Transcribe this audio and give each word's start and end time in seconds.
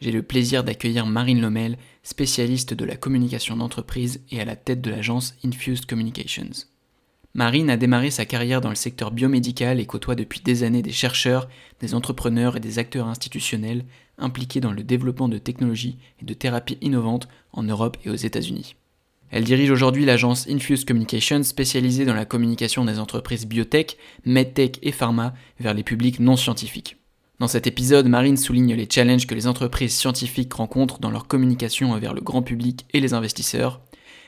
j'ai 0.00 0.12
le 0.12 0.22
plaisir 0.22 0.64
d'accueillir 0.64 1.06
Marine 1.06 1.40
Lomel, 1.40 1.76
spécialiste 2.02 2.74
de 2.74 2.84
la 2.84 2.96
communication 2.96 3.56
d'entreprise 3.56 4.22
et 4.30 4.40
à 4.40 4.44
la 4.44 4.56
tête 4.56 4.80
de 4.80 4.90
l'agence 4.90 5.34
Infused 5.44 5.86
Communications. 5.86 6.66
Marine 7.34 7.70
a 7.70 7.76
démarré 7.76 8.10
sa 8.10 8.24
carrière 8.24 8.60
dans 8.60 8.70
le 8.70 8.74
secteur 8.74 9.12
biomédical 9.12 9.78
et 9.78 9.86
côtoie 9.86 10.16
depuis 10.16 10.40
des 10.40 10.64
années 10.64 10.82
des 10.82 10.90
chercheurs, 10.90 11.48
des 11.78 11.94
entrepreneurs 11.94 12.56
et 12.56 12.60
des 12.60 12.78
acteurs 12.78 13.06
institutionnels 13.06 13.84
impliqués 14.18 14.60
dans 14.60 14.72
le 14.72 14.82
développement 14.82 15.28
de 15.28 15.38
technologies 15.38 15.96
et 16.20 16.24
de 16.24 16.34
thérapies 16.34 16.78
innovantes 16.80 17.28
en 17.52 17.62
Europe 17.62 17.98
et 18.04 18.10
aux 18.10 18.16
États-Unis. 18.16 18.74
Elle 19.30 19.44
dirige 19.44 19.70
aujourd'hui 19.70 20.04
l'agence 20.04 20.48
Infused 20.48 20.86
Communications 20.86 21.44
spécialisée 21.44 22.04
dans 22.04 22.14
la 22.14 22.24
communication 22.24 22.84
des 22.84 22.98
entreprises 22.98 23.46
biotech, 23.46 23.96
medtech 24.24 24.80
et 24.82 24.90
pharma 24.90 25.34
vers 25.60 25.72
les 25.72 25.84
publics 25.84 26.18
non 26.18 26.34
scientifiques. 26.34 26.99
Dans 27.40 27.48
cet 27.48 27.66
épisode, 27.66 28.06
Marine 28.06 28.36
souligne 28.36 28.74
les 28.74 28.86
challenges 28.88 29.26
que 29.26 29.34
les 29.34 29.46
entreprises 29.46 29.96
scientifiques 29.96 30.52
rencontrent 30.52 30.98
dans 30.98 31.10
leur 31.10 31.26
communication 31.26 31.98
vers 31.98 32.12
le 32.12 32.20
grand 32.20 32.42
public 32.42 32.84
et 32.92 33.00
les 33.00 33.14
investisseurs. 33.14 33.80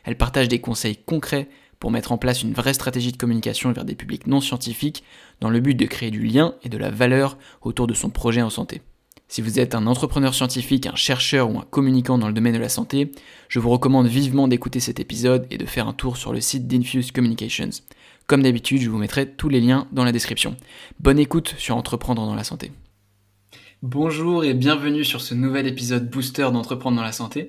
Elle 0.05 0.17
partage 0.17 0.49
des 0.49 0.63
conseils 0.63 0.97
concrets 0.97 1.51
pour 1.79 1.91
mettre 1.91 2.13
en 2.13 2.17
place 2.17 2.43
une 2.43 2.55
vraie 2.55 2.73
stratégie 2.73 3.13
de 3.13 3.19
communication 3.19 3.71
vers 3.71 3.85
des 3.85 3.97
publics 3.97 4.27
non 4.27 4.41
scientifiques 4.41 5.05
dans 5.41 5.51
le 5.51 5.61
but 5.61 5.75
de 5.75 5.85
créer 5.85 6.11
du 6.11 6.23
lien 6.23 6.55
et 6.63 6.71
de 6.71 6.79
la 6.79 6.91
valeur 6.91 7.37
autour 7.61 7.87
de 7.87 7.93
son 7.93 8.09
projet 8.09 8.41
en 8.41 8.49
santé. 8.49 8.81
Si 9.29 9.43
vous 9.43 9.61
êtes 9.61 9.75
un 9.75 9.87
entrepreneur 9.87 10.33
scientifique, 10.33 10.87
un 10.87 10.95
chercheur 10.95 11.51
ou 11.51 11.59
un 11.59 11.67
communicant 11.69 12.17
dans 12.17 12.29
le 12.29 12.35
domaine 12.35 12.55
de 12.55 12.59
la 12.59 12.71
santé, 12.71 13.13
je 13.51 13.59
vous 13.59 13.69
recommande 13.69 14.07
vivement 14.07 14.49
d'écouter 14.49 14.81
cet 14.81 15.01
épisode 15.01 15.47
et 15.51 15.59
de 15.59 15.67
faire 15.67 15.87
un 15.87 15.93
tour 15.93 16.17
sur 16.17 16.33
le 16.33 16.41
site 16.41 16.67
d'Infuse 16.67 17.13
Communications. 17.13 17.71
Comme 18.27 18.43
d'habitude, 18.43 18.81
je 18.81 18.89
vous 18.89 18.97
mettrai 18.97 19.29
tous 19.29 19.51
les 19.51 19.61
liens 19.61 19.87
dans 19.93 20.05
la 20.05 20.13
description. 20.13 20.57
Bonne 20.99 21.19
écoute 21.19 21.55
sur 21.59 21.77
Entreprendre 21.77 22.25
dans 22.25 22.35
la 22.35 22.45
santé. 22.45 22.73
Bonjour 23.83 24.45
et 24.45 24.55
bienvenue 24.55 25.03
sur 25.03 25.21
ce 25.21 25.35
nouvel 25.35 25.67
épisode 25.67 26.09
booster 26.09 26.49
d'Entreprendre 26.53 26.99
dans 26.99 27.03
la 27.03 27.11
santé. 27.11 27.49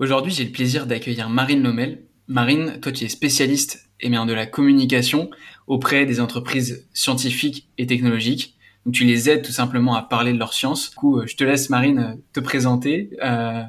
Aujourd'hui, 0.00 0.30
j'ai 0.30 0.44
le 0.44 0.52
plaisir 0.52 0.84
d'accueillir 0.84 1.30
Marine 1.30 1.62
Lomel. 1.62 2.02
Marine, 2.28 2.78
toi 2.82 2.92
tu 2.92 3.06
es 3.06 3.08
spécialiste 3.08 3.88
et 3.98 4.10
bien, 4.10 4.26
de 4.26 4.34
la 4.34 4.44
communication 4.44 5.30
auprès 5.66 6.04
des 6.04 6.20
entreprises 6.20 6.86
scientifiques 6.92 7.70
et 7.78 7.86
technologiques. 7.86 8.58
Donc 8.84 8.92
tu 8.92 9.04
les 9.04 9.30
aides 9.30 9.46
tout 9.46 9.52
simplement 9.52 9.94
à 9.94 10.02
parler 10.02 10.34
de 10.34 10.38
leur 10.38 10.52
science. 10.52 10.90
Du 10.90 10.96
coup, 10.96 11.26
je 11.26 11.36
te 11.36 11.42
laisse 11.42 11.70
Marine 11.70 12.18
te 12.34 12.40
présenter, 12.40 13.08
euh, 13.24 13.62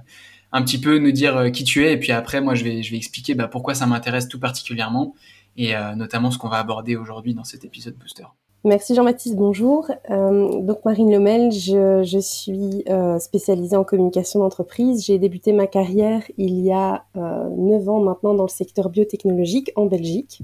un 0.51 0.61
petit 0.61 0.81
peu 0.81 0.97
nous 0.97 1.13
dire 1.13 1.37
euh, 1.37 1.49
qui 1.51 1.63
tu 1.63 1.85
es 1.85 1.93
et 1.93 1.97
puis 1.97 2.11
après 2.11 2.41
moi 2.41 2.53
je 2.53 2.65
vais, 2.65 2.83
je 2.83 2.91
vais 2.91 2.97
expliquer 2.97 3.33
bah, 3.33 3.47
pourquoi 3.47 3.75
ça 3.75 3.85
m'intéresse 3.85 4.27
tout 4.27 4.41
particulièrement 4.41 5.15
et 5.55 5.73
euh, 5.73 5.95
notamment 5.95 6.31
ce 6.31 6.37
qu'on 6.37 6.49
va 6.49 6.57
aborder 6.57 6.97
aujourd'hui 6.97 7.33
dans 7.33 7.45
cet 7.45 7.63
épisode 7.63 7.95
booster. 7.95 8.25
Merci 8.65 8.95
Jean-Baptiste, 8.95 9.35
bonjour. 9.35 9.91
Euh, 10.09 10.61
donc 10.61 10.85
Marine 10.85 11.11
Lemel, 11.11 11.51
je, 11.51 12.01
je 12.05 12.17
suis 12.17 12.85
euh, 12.89 13.19
spécialisée 13.19 13.75
en 13.75 13.83
communication 13.83 14.39
d'entreprise. 14.39 15.03
J'ai 15.03 15.19
débuté 15.19 15.51
ma 15.51 15.67
carrière 15.67 16.23
il 16.37 16.61
y 16.61 16.71
a 16.71 17.03
euh, 17.17 17.49
9 17.49 17.89
ans 17.89 17.99
maintenant 17.99 18.33
dans 18.33 18.43
le 18.43 18.49
secteur 18.49 18.87
biotechnologique 18.87 19.73
en 19.75 19.87
Belgique. 19.87 20.43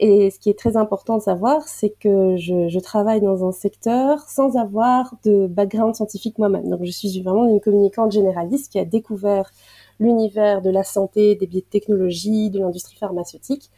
Et 0.00 0.30
ce 0.30 0.40
qui 0.40 0.50
est 0.50 0.58
très 0.58 0.76
important 0.76 1.18
de 1.18 1.22
savoir, 1.22 1.62
c'est 1.68 1.90
que 1.90 2.36
je, 2.36 2.68
je, 2.68 2.80
travaille 2.80 3.20
dans 3.20 3.46
un 3.46 3.52
secteur 3.52 4.28
sans 4.28 4.56
avoir 4.56 5.14
de 5.24 5.46
background 5.46 5.94
scientifique 5.94 6.38
moi-même. 6.38 6.68
Donc 6.68 6.80
je 6.82 6.90
suis 6.90 7.22
vraiment 7.22 7.46
une 7.46 7.60
communicante 7.60 8.10
généraliste 8.10 8.72
qui 8.72 8.80
a 8.80 8.84
découvert 8.84 9.52
l'univers 10.00 10.62
de 10.62 10.70
la 10.70 10.82
santé, 10.82 11.36
des 11.36 11.46
biotechnologies, 11.46 12.50
de 12.50 12.58
l'industrie 12.58 12.96
pharmaceutique. 12.96 13.70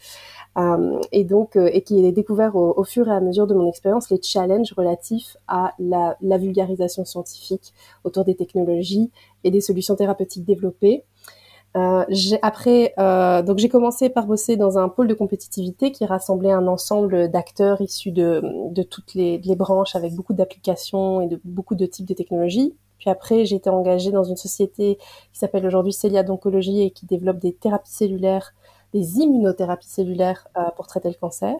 Euh, 0.57 1.01
et 1.11 1.25
donc 1.25 1.57
euh, 1.57 1.69
et 1.73 1.83
qui 1.83 2.05
est 2.05 2.13
découvert 2.13 2.55
au, 2.55 2.85
fur 2.85 3.09
et 3.09 3.11
à 3.11 3.21
mesure 3.21 3.49
de 3.49 3.55
mon 3.55 3.69
expérience 3.69 4.09
les 4.11 4.23
challenges 4.23 4.73
relatifs 4.77 5.37
à 5.49 5.75
la, 5.81 6.17
vulgarisation 6.39 7.05
scientifique 7.05 7.73
autour 8.05 8.25
des 8.25 8.37
technologies 8.37 9.11
et 9.43 9.51
des 9.51 9.61
solutions 9.61 9.97
thérapeutiques 9.97 10.45
développées. 10.45 11.05
Euh, 11.77 12.05
après, 12.43 12.95
euh, 12.99 13.43
donc 13.43 13.59
j'ai 13.59 13.69
commencé 13.69 14.09
par 14.09 14.27
bosser 14.27 14.57
dans 14.57 14.79
un 14.79 14.89
pôle 14.89 15.09
de 15.09 15.15
compétitivité 15.15 15.91
qui 15.91 16.05
rassemblait 16.05 16.53
un 16.53 16.69
ensemble 16.69 17.29
d'acteurs 17.29 17.81
issus 17.81 18.13
de, 18.13 18.43
de 18.71 18.83
toutes 18.85 19.15
les, 19.15 19.39
les, 19.39 19.57
branches 19.57 19.97
avec 19.97 20.15
beaucoup 20.15 20.35
d'applications 20.35 21.21
et 21.21 21.27
de 21.27 21.41
beaucoup 21.45 21.75
de 21.75 21.87
types 21.87 22.07
de 22.07 22.15
technologies. 22.15 22.77
Puis 22.99 23.11
après, 23.11 23.45
j'ai 23.45 23.57
été 23.57 23.71
engagée 23.71 24.13
dans 24.13 24.23
une 24.23 24.37
société 24.37 24.99
qui 25.33 25.39
s'appelle 25.39 25.67
aujourd'hui 25.67 25.93
Celia 25.93 26.23
d'oncologie 26.23 26.83
et 26.83 26.91
qui 26.91 27.07
développe 27.07 27.39
des 27.39 27.53
thérapies 27.53 27.91
cellulaires 27.91 28.55
des 28.94 29.19
immunothérapies 29.19 29.88
cellulaires 29.88 30.47
euh, 30.56 30.62
pour 30.77 30.87
traiter 30.87 31.09
le 31.09 31.16
cancer. 31.21 31.55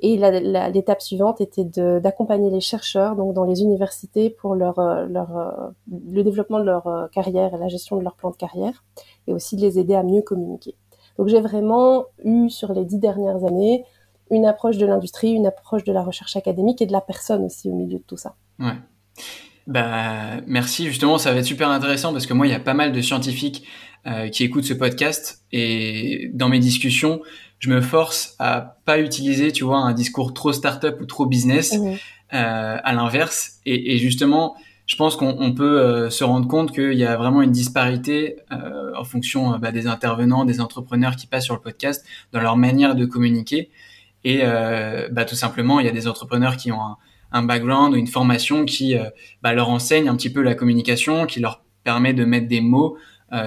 Et 0.00 0.16
l'étape 0.16 1.00
suivante 1.00 1.40
était 1.40 1.64
d'accompagner 2.00 2.50
les 2.50 2.60
chercheurs 2.60 3.14
donc 3.16 3.32
dans 3.32 3.44
les 3.44 3.62
universités 3.62 4.28
pour 4.28 4.54
leur, 4.54 4.78
euh, 4.78 5.06
leur, 5.06 5.36
euh, 5.36 5.50
le 6.10 6.22
développement 6.22 6.58
de 6.58 6.64
leur 6.64 7.08
carrière 7.12 7.54
et 7.54 7.58
la 7.58 7.68
gestion 7.68 7.96
de 7.96 8.02
leur 8.02 8.14
plan 8.14 8.30
de 8.30 8.36
carrière, 8.36 8.84
et 9.28 9.32
aussi 9.32 9.56
de 9.56 9.62
les 9.62 9.78
aider 9.78 9.94
à 9.94 10.02
mieux 10.02 10.22
communiquer. 10.22 10.74
Donc 11.16 11.28
j'ai 11.28 11.40
vraiment 11.40 12.06
eu 12.24 12.50
sur 12.50 12.72
les 12.72 12.84
dix 12.84 12.98
dernières 12.98 13.44
années 13.44 13.84
une 14.30 14.46
approche 14.46 14.78
de 14.78 14.86
l'industrie, 14.86 15.30
une 15.30 15.46
approche 15.46 15.84
de 15.84 15.92
la 15.92 16.02
recherche 16.02 16.36
académique 16.36 16.82
et 16.82 16.86
de 16.86 16.92
la 16.92 17.00
personne 17.00 17.44
aussi 17.44 17.70
au 17.70 17.74
milieu 17.74 17.98
de 17.98 18.04
tout 18.04 18.16
ça. 18.16 18.34
Ouais. 18.58 18.76
Bah 19.66 20.40
merci 20.46 20.86
justement, 20.86 21.18
ça 21.18 21.32
va 21.32 21.38
être 21.38 21.46
super 21.46 21.70
intéressant 21.70 22.12
parce 22.12 22.26
que 22.26 22.34
moi 22.34 22.46
il 22.46 22.50
y 22.50 22.56
a 22.56 22.60
pas 22.60 22.74
mal 22.74 22.92
de 22.92 23.00
scientifiques 23.00 23.64
euh, 24.06 24.28
qui 24.28 24.44
écoutent 24.44 24.64
ce 24.64 24.74
podcast 24.74 25.44
et 25.50 26.30
dans 26.34 26.48
mes 26.48 26.58
discussions, 26.58 27.22
je 27.64 27.70
me 27.70 27.80
force 27.80 28.34
à 28.38 28.76
pas 28.84 28.98
utiliser, 28.98 29.50
tu 29.50 29.64
vois, 29.64 29.78
un 29.78 29.94
discours 29.94 30.34
trop 30.34 30.52
startup 30.52 31.00
ou 31.00 31.06
trop 31.06 31.24
business, 31.24 31.72
mmh. 31.72 31.92
euh, 32.34 32.76
à 32.82 32.92
l'inverse. 32.92 33.60
Et, 33.64 33.94
et, 33.94 33.98
justement, 33.98 34.56
je 34.84 34.96
pense 34.96 35.16
qu'on 35.16 35.54
peut 35.54 35.80
euh, 35.80 36.10
se 36.10 36.24
rendre 36.24 36.46
compte 36.46 36.72
qu'il 36.72 36.92
y 36.92 37.06
a 37.06 37.16
vraiment 37.16 37.40
une 37.40 37.52
disparité 37.52 38.36
euh, 38.52 38.92
en 38.94 39.04
fonction 39.04 39.58
bah, 39.58 39.72
des 39.72 39.86
intervenants, 39.86 40.44
des 40.44 40.60
entrepreneurs 40.60 41.16
qui 41.16 41.26
passent 41.26 41.46
sur 41.46 41.54
le 41.54 41.62
podcast, 41.62 42.04
dans 42.32 42.40
leur 42.40 42.58
manière 42.58 42.94
de 42.94 43.06
communiquer. 43.06 43.70
Et 44.24 44.42
bah, 45.10 45.26
tout 45.26 45.34
simplement, 45.34 45.80
il 45.80 45.86
y 45.86 45.88
a 45.88 45.92
des 45.92 46.08
entrepreneurs 46.08 46.56
qui 46.56 46.72
ont 46.72 46.80
un, 46.80 46.96
un 47.32 47.42
background 47.42 47.94
ou 47.94 47.96
une 47.96 48.06
formation 48.06 48.64
qui 48.64 48.96
bah, 49.42 49.52
leur 49.52 49.68
enseigne 49.68 50.08
un 50.08 50.16
petit 50.16 50.30
peu 50.30 50.40
la 50.40 50.54
communication, 50.54 51.26
qui 51.26 51.40
leur 51.40 51.62
permet 51.84 52.14
de 52.14 52.24
mettre 52.24 52.48
des 52.48 52.62
mots 52.62 52.96
euh, 52.96 53.00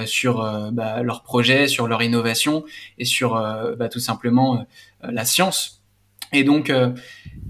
sur 0.06 0.42
euh, 0.42 0.72
bah, 0.72 1.02
leur 1.04 1.24
projet, 1.24 1.68
sur 1.68 1.88
leur 1.88 2.02
innovation 2.02 2.66
et 2.98 3.06
sur 3.06 3.36
euh, 3.36 3.76
bah, 3.76 3.90
tout 3.90 4.00
simplement 4.00 4.66
la 5.02 5.26
science. 5.26 5.84
Et 6.34 6.44
donc, 6.44 6.70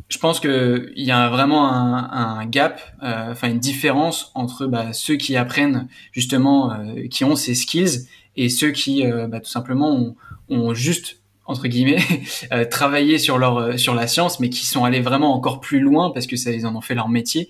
je 0.08 0.18
pense 0.20 0.40
qu'il 0.40 0.92
y 0.98 1.10
a 1.10 1.30
vraiment 1.30 1.68
un, 1.68 2.46
gap, 2.46 2.80
enfin 3.02 3.50
une 3.50 3.58
différence 3.58 4.32
entre 4.36 4.68
bah, 4.68 4.94
ceux 4.94 5.16
qui 5.16 5.36
apprennent 5.36 5.88
justement, 6.12 6.78
qui 7.10 7.24
ont 7.24 7.36
ces 7.36 7.56
skills, 7.56 8.06
et 8.36 8.50
ceux 8.50 8.70
qui 8.70 9.04
bah, 9.30 9.40
tout 9.40 9.50
simplement 9.50 10.16
ont, 10.50 10.74
juste 10.76 11.22
entre 11.46 11.68
guillemets 11.68 12.04
travaillé 12.70 13.18
sur 13.18 13.40
leur 13.40 13.80
sur 13.80 13.96
la 13.96 14.06
science, 14.06 14.40
mais 14.40 14.50
qui 14.50 14.68
sont 14.68 14.84
allés 14.84 15.02
vraiment 15.02 15.34
encore 15.34 15.60
plus 15.60 15.80
loin 15.80 16.12
parce 16.12 16.28
que 16.28 16.36
ça 16.36 16.52
ils 16.52 16.68
en 16.68 16.76
ont 16.76 16.82
fait 16.82 16.94
leur 16.94 17.10
métier 17.10 17.50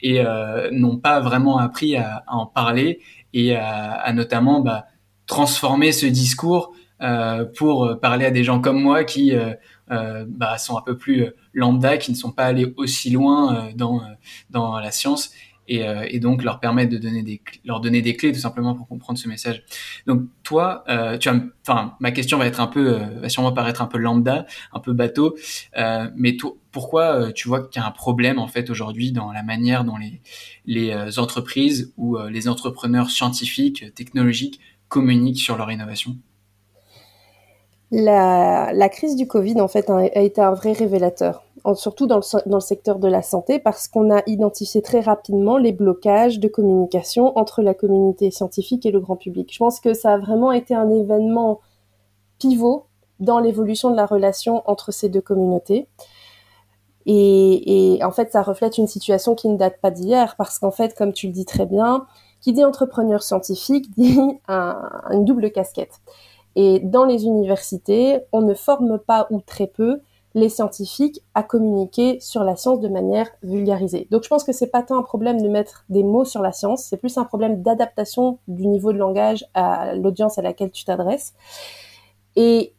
et 0.00 0.22
n'ont 0.70 0.98
pas 0.98 1.18
vraiment 1.18 1.58
appris 1.58 1.96
à 1.96 2.22
en 2.28 2.46
parler 2.46 3.00
et 3.32 3.56
à, 3.56 3.92
à 3.92 4.12
notamment 4.12 4.60
bah, 4.60 4.86
transformer 5.26 5.92
ce 5.92 6.06
discours 6.06 6.72
euh, 7.00 7.44
pour 7.44 8.00
parler 8.00 8.26
à 8.26 8.32
des 8.32 8.42
gens 8.42 8.60
comme 8.60 8.82
moi 8.82 9.04
qui 9.04 9.32
euh, 9.32 9.54
euh, 9.92 10.24
bah, 10.26 10.58
sont 10.58 10.76
un 10.76 10.82
peu 10.82 10.96
plus 10.96 11.26
lambda, 11.52 11.96
qui 11.96 12.10
ne 12.10 12.16
sont 12.16 12.32
pas 12.32 12.46
allés 12.46 12.74
aussi 12.76 13.10
loin 13.10 13.68
dans, 13.76 14.02
dans 14.50 14.80
la 14.80 14.90
science 14.90 15.30
et, 15.68 15.84
et, 16.08 16.18
donc 16.18 16.42
leur 16.42 16.60
permettre 16.60 16.90
de 16.90 16.98
donner 16.98 17.22
des 17.22 17.40
leur 17.64 17.80
donner 17.80 18.02
des 18.02 18.16
clés 18.16 18.32
tout 18.32 18.40
simplement 18.40 18.74
pour 18.74 18.88
comprendre 18.88 19.18
ce 19.18 19.28
message. 19.28 19.62
Donc 20.06 20.22
toi, 20.42 20.84
euh, 20.88 21.18
tu 21.18 21.28
enfin 21.66 21.94
ma 22.00 22.10
question 22.10 22.38
va 22.38 22.46
être 22.46 22.60
un 22.60 22.66
peu 22.66 22.98
va 23.20 23.28
sûrement 23.28 23.52
paraître 23.52 23.82
un 23.82 23.86
peu 23.86 23.98
lambda, 23.98 24.46
un 24.72 24.80
peu 24.80 24.92
bateau, 24.92 25.36
euh, 25.76 26.08
mais 26.16 26.36
toi, 26.36 26.52
pourquoi 26.72 27.32
tu 27.32 27.48
vois 27.48 27.66
qu'il 27.68 27.80
y 27.80 27.84
a 27.84 27.88
un 27.88 27.92
problème 27.92 28.38
en 28.38 28.48
fait 28.48 28.70
aujourd'hui 28.70 29.12
dans 29.12 29.32
la 29.32 29.42
manière 29.42 29.84
dont 29.84 29.96
les 29.96 30.20
les 30.66 31.18
entreprises 31.18 31.92
ou 31.96 32.18
les 32.18 32.48
entrepreneurs 32.48 33.10
scientifiques, 33.10 33.94
technologiques 33.94 34.60
communiquent 34.88 35.40
sur 35.40 35.56
leur 35.56 35.70
innovation? 35.70 36.16
La, 37.90 38.70
la, 38.74 38.88
crise 38.90 39.16
du 39.16 39.26
Covid, 39.26 39.60
en 39.60 39.68
fait, 39.68 39.88
a, 39.88 40.20
été 40.20 40.42
un 40.42 40.52
vrai 40.52 40.72
révélateur. 40.72 41.44
Surtout 41.74 42.06
dans 42.06 42.20
le, 42.46 42.60
secteur 42.60 42.98
de 42.98 43.08
la 43.08 43.22
santé, 43.22 43.58
parce 43.58 43.88
qu'on 43.88 44.10
a 44.10 44.22
identifié 44.26 44.82
très 44.82 45.00
rapidement 45.00 45.56
les 45.58 45.72
blocages 45.72 46.40
de 46.40 46.48
communication 46.48 47.36
entre 47.38 47.62
la 47.62 47.74
communauté 47.74 48.30
scientifique 48.30 48.86
et 48.86 48.90
le 48.90 49.00
grand 49.00 49.16
public. 49.16 49.52
Je 49.52 49.58
pense 49.58 49.80
que 49.80 49.94
ça 49.94 50.14
a 50.14 50.18
vraiment 50.18 50.52
été 50.52 50.74
un 50.74 50.88
événement 50.90 51.60
pivot 52.38 52.86
dans 53.20 53.40
l'évolution 53.40 53.90
de 53.90 53.96
la 53.96 54.06
relation 54.06 54.62
entre 54.66 54.92
ces 54.92 55.08
deux 55.08 55.20
communautés. 55.20 55.88
Et, 57.06 58.00
en 58.02 58.10
fait, 58.10 58.32
ça 58.32 58.42
reflète 58.42 58.76
une 58.76 58.86
situation 58.86 59.34
qui 59.34 59.48
ne 59.48 59.56
date 59.56 59.80
pas 59.80 59.90
d'hier, 59.90 60.36
parce 60.36 60.58
qu'en 60.58 60.70
fait, 60.70 60.94
comme 60.94 61.12
tu 61.12 61.28
le 61.28 61.32
dis 61.32 61.46
très 61.46 61.64
bien, 61.64 62.06
qui 62.40 62.52
dit 62.52 62.64
entrepreneur 62.64 63.22
scientifique 63.22 63.90
dit 63.96 64.18
un, 64.46 64.90
une 65.10 65.24
double 65.24 65.50
casquette. 65.50 66.00
Et 66.54 66.80
dans 66.80 67.04
les 67.04 67.24
universités, 67.24 68.20
on 68.32 68.42
ne 68.42 68.54
forme 68.54 68.98
pas 68.98 69.26
ou 69.30 69.40
très 69.40 69.66
peu 69.66 70.00
les 70.34 70.48
scientifiques 70.48 71.22
à 71.34 71.42
communiquer 71.42 72.20
sur 72.20 72.44
la 72.44 72.56
science 72.56 72.80
de 72.80 72.88
manière 72.88 73.28
vulgarisée. 73.42 74.06
Donc 74.10 74.24
je 74.24 74.28
pense 74.28 74.44
que 74.44 74.52
c'est 74.52 74.66
pas 74.68 74.82
tant 74.82 74.98
un 74.98 75.02
problème 75.02 75.40
de 75.40 75.48
mettre 75.48 75.84
des 75.88 76.02
mots 76.02 76.24
sur 76.24 76.42
la 76.42 76.52
science, 76.52 76.84
c'est 76.84 76.96
plus 76.96 77.16
un 77.18 77.24
problème 77.24 77.62
d'adaptation 77.62 78.38
du 78.46 78.66
niveau 78.66 78.92
de 78.92 78.98
langage 78.98 79.46
à 79.54 79.94
l'audience 79.94 80.38
à 80.38 80.42
laquelle 80.42 80.70
tu 80.70 80.84
t'adresses. 80.84 81.34
Et 82.36 82.74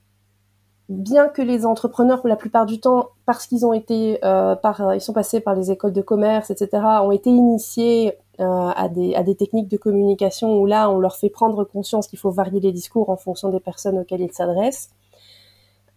bien 0.90 1.28
que 1.28 1.42
les 1.42 1.66
entrepreneurs, 1.66 2.20
pour 2.20 2.30
la 2.30 2.36
plupart 2.36 2.66
du 2.66 2.80
temps, 2.80 3.10
parce 3.26 3.46
qu'ils 3.46 3.66
ont 3.66 3.74
été, 3.74 4.20
euh, 4.26 4.56
par, 4.56 4.96
ils 4.96 5.02
sont 5.02 5.14
passés 5.14 5.40
par 5.40 5.56
les 5.56 5.72
écoles 5.72 5.94
de 5.94 6.02
commerce, 6.02 6.50
etc., 6.50 6.84
ont 7.04 7.12
été 7.12 7.30
initiés 7.30 8.18
euh, 8.40 8.70
à, 8.76 8.90
des, 8.90 9.16
à 9.16 9.24
des 9.24 9.36
techniques 9.36 9.68
de 9.68 9.78
communication 9.78 10.60
où 10.60 10.66
là, 10.66 10.90
on 10.90 10.98
leur 10.98 11.16
fait 11.16 11.30
prendre 11.30 11.64
conscience 11.64 12.08
qu'il 12.08 12.18
faut 12.18 12.32
varier 12.32 12.60
les 12.60 12.72
discours 12.72 13.10
en 13.10 13.18
fonction 13.18 13.50
des 13.50 13.60
personnes 13.60 14.00
auxquelles 14.00 14.22
ils 14.22 14.32
s'adressent. 14.32 14.90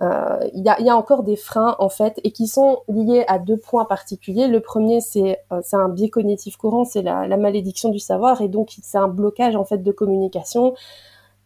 Euh, 0.03 0.39
il 0.53 0.65
y, 0.65 0.69
a, 0.69 0.97
encore 0.97 1.23
des 1.23 1.37
freins 1.37 1.77
en 1.79 1.89
fait 1.89 2.19
et 2.25 2.33
qui 2.33 2.49
sont 2.49 2.81
liés 2.89 3.25
à 3.29 3.39
deux 3.39 3.57
points 3.57 3.85
particuliers. 3.85 4.49
Le 4.49 4.61
premier, 4.61 5.01
c'est 5.01 5.39
c'est 5.63 5.77
un 5.77 5.89
biais 5.89 6.11
cognitif 6.11 6.57
courant, 6.57 6.85
c'est 6.85 7.03
la, 7.03 7.29
la, 7.29 7.37
malédiction 7.37 7.89
du 7.89 8.01
savoir 8.01 8.41
et 8.41 8.49
donc 8.49 8.75
c'est 8.83 8.99
un 8.99 9.07
blocage 9.07 9.55
en 9.55 9.65
fait 9.65 9.79
de 9.79 9.93
communication. 9.93 10.75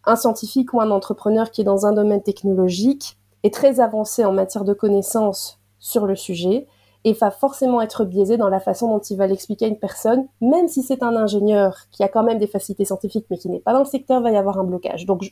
Un 0.04 0.16
scientifique 0.16 0.72
ou 0.72 0.80
un 0.80 0.90
entrepreneur 0.90 1.50
qui 1.50 1.60
est 1.60 1.64
dans 1.64 1.84
un 1.84 1.92
domaine 1.92 2.22
technologique 2.22 3.18
est 3.42 3.52
très 3.52 3.80
avancé 3.80 4.24
en 4.24 4.32
matière 4.32 4.64
de 4.64 4.72
connaissances 4.72 5.60
sur 5.78 6.06
le 6.06 6.16
sujet 6.16 6.66
et 7.06 7.12
va 7.12 7.30
forcément 7.30 7.80
être 7.80 8.04
biaisé 8.04 8.36
dans 8.36 8.48
la 8.48 8.58
façon 8.58 8.88
dont 8.88 8.98
il 8.98 9.16
va 9.16 9.28
l'expliquer 9.28 9.66
à 9.66 9.68
une 9.68 9.78
personne, 9.78 10.26
même 10.40 10.66
si 10.66 10.82
c'est 10.82 11.04
un 11.04 11.14
ingénieur 11.14 11.76
qui 11.92 12.02
a 12.02 12.08
quand 12.08 12.24
même 12.24 12.38
des 12.38 12.48
facilités 12.48 12.84
scientifiques 12.84 13.26
mais 13.30 13.38
qui 13.38 13.48
n'est 13.48 13.60
pas 13.60 13.72
dans 13.72 13.78
le 13.78 13.84
secteur, 13.84 14.20
va 14.20 14.32
y 14.32 14.36
avoir 14.36 14.58
un 14.58 14.64
blocage. 14.64 15.06
Donc 15.06 15.22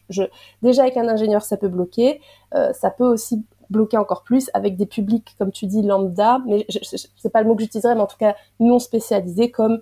déjà 0.62 0.82
avec 0.82 0.96
un 0.96 1.08
ingénieur 1.08 1.42
ça 1.42 1.56
peut 1.56 1.66
bloquer, 1.66 2.20
euh, 2.54 2.72
ça 2.74 2.90
peut 2.90 3.04
aussi 3.04 3.44
bloquer 3.70 3.96
encore 3.96 4.22
plus 4.22 4.50
avec 4.54 4.76
des 4.76 4.86
publics 4.86 5.34
comme 5.36 5.50
tu 5.50 5.66
dis 5.66 5.82
lambda, 5.82 6.38
mais 6.46 6.64
c'est 7.16 7.30
pas 7.30 7.42
le 7.42 7.48
mot 7.48 7.56
que 7.56 7.62
j'utiliserais, 7.62 7.96
mais 7.96 8.02
en 8.02 8.06
tout 8.06 8.18
cas 8.18 8.36
non 8.60 8.78
spécialisés 8.78 9.50
comme 9.50 9.80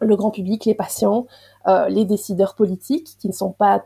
le 0.00 0.16
grand 0.16 0.30
public, 0.30 0.66
les 0.66 0.74
patients, 0.74 1.26
euh, 1.68 1.88
les 1.88 2.04
décideurs 2.04 2.54
politiques 2.54 3.16
qui 3.18 3.28
ne 3.28 3.32
sont 3.32 3.52
pas 3.52 3.82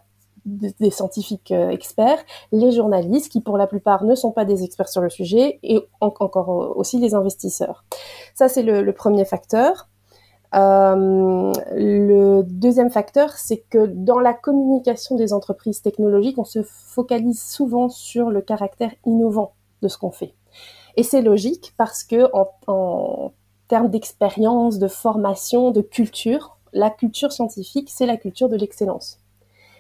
des 0.49 0.91
scientifiques 0.91 1.53
euh, 1.53 1.71
experts, 1.71 2.19
les 2.53 2.73
journalistes 2.73 3.31
qui 3.31 3.41
pour 3.41 3.59
la 3.59 3.67
plupart 3.67 4.05
ne 4.05 4.15
sont 4.15 4.33
pas 4.33 4.45
des 4.45 4.65
experts 4.65 4.89
sur 4.89 5.01
le 5.01 5.11
sujet 5.11 5.59
et 5.63 5.87
encore 6.01 6.77
aussi 6.77 6.99
les 6.99 7.15
investisseurs. 7.15 7.85
Ça 8.35 8.49
c'est 8.49 8.63
le, 8.63 8.93
premier 8.93 9.25
facteur. 9.25 9.89
Euh, 10.55 11.53
le 11.73 12.43
deuxième 12.43 12.91
facteur, 12.91 13.33
c'est 13.33 13.59
que 13.71 13.87
dans 13.87 14.19
la 14.19 14.33
communication 14.33 15.17
des 15.17 15.33
entreprises 15.33 15.83
technologiques, 15.83 16.39
on 16.39 16.45
se 16.45 16.63
focalise 16.63 17.43
souvent 17.43 17.89
sur 17.89 18.31
le 18.31 18.41
caractère 18.41 18.93
innovant 19.05 19.53
de 19.83 19.89
ce 19.89 19.99
qu'on 19.99 20.11
fait. 20.11 20.35
Et 20.97 21.03
c'est 21.03 21.23
logique 21.23 21.75
parce 21.77 22.03
que 22.03 22.29
en 22.33 23.33
termes 23.69 23.91
d'expérience, 23.91 24.79
de 24.79 24.89
formation, 24.89 25.71
de 25.71 25.83
culture, 25.83 26.59
la 26.73 26.91
culture 26.91 27.33
scientifique, 27.33 27.91
c'est 27.91 28.07
la 28.07 28.17
culture 28.17 28.49
de 28.49 28.57
l'excellence. 28.57 29.21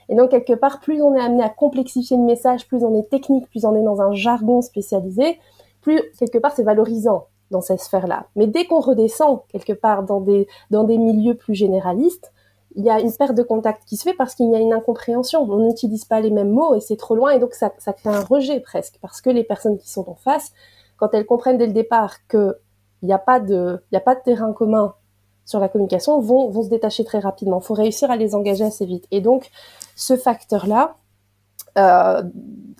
Et 0.08 0.14
donc, 0.14 0.30
quelque 0.30 0.54
part, 0.54 0.80
plus 0.80 1.02
on 1.02 1.14
est 1.14 1.20
amené 1.20 1.42
à 1.42 1.48
complexifier 1.48 2.16
le 2.16 2.22
message, 2.22 2.66
plus 2.66 2.84
on 2.84 2.94
est 2.98 3.08
technique, 3.08 3.48
plus 3.48 3.64
on 3.64 3.76
est 3.76 3.82
dans 3.82 4.00
un 4.00 4.12
jargon 4.12 4.62
spécialisé, 4.62 5.38
plus, 5.80 6.00
quelque 6.18 6.38
part, 6.38 6.52
c'est 6.54 6.62
valorisant 6.62 7.26
dans 7.50 7.60
cette 7.60 7.80
sphère-là. 7.80 8.26
Mais 8.36 8.46
dès 8.46 8.66
qu'on 8.66 8.80
redescend, 8.80 9.40
quelque 9.48 9.72
part, 9.72 10.02
dans 10.02 10.20
des, 10.20 10.46
milieux 10.70 11.34
plus 11.34 11.54
généralistes, 11.54 12.32
il 12.76 12.84
y 12.84 12.90
a 12.90 13.00
une 13.00 13.12
perte 13.12 13.34
de 13.34 13.42
contact 13.42 13.84
qui 13.86 13.96
se 13.96 14.04
fait 14.04 14.14
parce 14.14 14.34
qu'il 14.34 14.50
y 14.50 14.54
a 14.54 14.60
une 14.60 14.72
incompréhension. 14.72 15.42
On 15.42 15.66
n'utilise 15.66 16.04
pas 16.04 16.20
les 16.20 16.30
mêmes 16.30 16.50
mots 16.50 16.74
et 16.74 16.80
c'est 16.80 16.96
trop 16.96 17.16
loin 17.16 17.30
et 17.30 17.38
donc 17.38 17.54
ça, 17.54 17.72
ça 17.78 17.92
crée 17.92 18.10
un 18.10 18.20
rejet 18.20 18.60
presque 18.60 18.98
parce 19.00 19.20
que 19.20 19.30
les 19.30 19.42
personnes 19.42 19.78
qui 19.78 19.90
sont 19.90 20.08
en 20.08 20.14
face, 20.14 20.52
quand 20.96 21.12
elles 21.12 21.26
comprennent 21.26 21.58
dès 21.58 21.66
le 21.66 21.72
départ 21.72 22.16
n'y 22.32 22.38
de, 22.40 23.02
il 23.02 23.08
y 23.08 23.12
a 23.14 24.00
pas 24.00 24.14
de 24.14 24.20
terrain 24.22 24.52
commun 24.52 24.94
sur 25.48 25.60
la 25.60 25.68
communication, 25.68 26.20
vont, 26.20 26.50
vont 26.50 26.62
se 26.62 26.68
détacher 26.68 27.04
très 27.04 27.20
rapidement. 27.20 27.60
Il 27.62 27.64
faut 27.64 27.72
réussir 27.72 28.10
à 28.10 28.16
les 28.16 28.34
engager 28.34 28.64
assez 28.64 28.84
vite. 28.84 29.06
Et 29.10 29.22
donc, 29.22 29.50
ce 29.96 30.14
facteur-là 30.14 30.96
euh, 31.78 32.22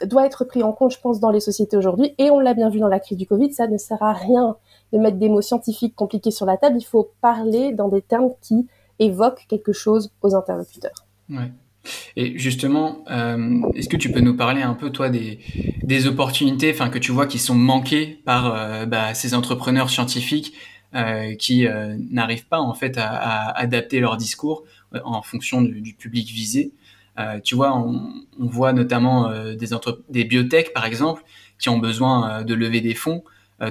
doit 0.05 0.27
être 0.27 0.45
pris 0.45 0.63
en 0.63 0.73
compte, 0.73 0.93
je 0.93 1.01
pense, 1.01 1.19
dans 1.19 1.31
les 1.31 1.41
sociétés 1.41 1.79
aujourd'hui. 1.79 2.15
Et 2.19 2.31
on 2.31 2.41
l'a 2.41 2.53
bien 2.53 2.69
vu 2.69 2.79
dans 2.79 2.89
la 2.89 3.01
crise 3.01 3.17
du 3.17 3.27
Covid, 3.27 3.55
ça 3.55 3.69
ne 3.69 3.79
sert 3.79 4.03
à 4.03 4.13
rien 4.13 4.57
de 4.93 4.99
mettre 4.99 5.17
des 5.17 5.31
mots 5.31 5.41
scientifiques 5.41 5.97
compliqués 5.97 6.31
sur 6.31 6.45
la 6.45 6.59
table. 6.59 6.77
Il 6.79 6.85
faut 6.85 7.11
parler 7.23 7.73
dans 7.73 7.89
des 7.89 8.03
termes 8.03 8.33
qui 8.43 8.67
évoquent 8.99 9.47
quelque 9.49 9.73
chose 9.73 10.11
aux 10.21 10.35
interlocuteurs. 10.35 11.07
Ouais. 11.31 11.51
Et 12.17 12.37
justement, 12.39 12.99
euh, 13.11 13.63
est-ce 13.77 13.89
que 13.89 13.97
tu 13.97 14.13
peux 14.13 14.21
nous 14.21 14.37
parler 14.37 14.61
un 14.61 14.75
peu, 14.75 14.91
toi, 14.91 15.09
des, 15.09 15.39
des 15.83 16.07
opportunités 16.07 16.75
que 16.75 16.99
tu 16.99 17.13
vois 17.13 17.27
qui 17.27 17.39
sont 17.39 17.55
manquées 17.55 18.21
par 18.27 18.55
euh, 18.55 18.85
bah, 18.85 19.15
ces 19.15 19.35
entrepreneurs 19.35 19.89
scientifiques 19.89 20.53
qui 21.39 21.67
euh, 21.67 21.97
n'arrivent 22.11 22.47
pas 22.47 22.61
en 22.61 22.75
fait 22.75 22.97
à, 22.97 23.51
adapter 23.51 24.01
leur 24.01 24.17
discours 24.17 24.65
euh, 24.95 25.01
en 25.05 25.23
fonction 25.23 25.61
du, 25.61 25.95
public 25.95 26.31
visé 26.31 26.73
euh, 27.19 27.41
tu 27.41 27.55
vois, 27.55 27.77
on, 27.77 28.25
voit 28.39 28.73
notamment 28.73 29.29
euh, 29.29 29.55
des, 29.55 29.75
entre 29.75 30.03
des 30.09 30.25
biotech, 30.25 30.73
par 30.73 30.85
exemple, 30.85 31.25
qui 31.59 31.69
ont 31.69 31.79
besoin 31.79 32.31
euh, 32.31 32.45
de 32.45 32.55
lever 32.55 32.81
des 32.81 32.95
fonds. 32.95 33.25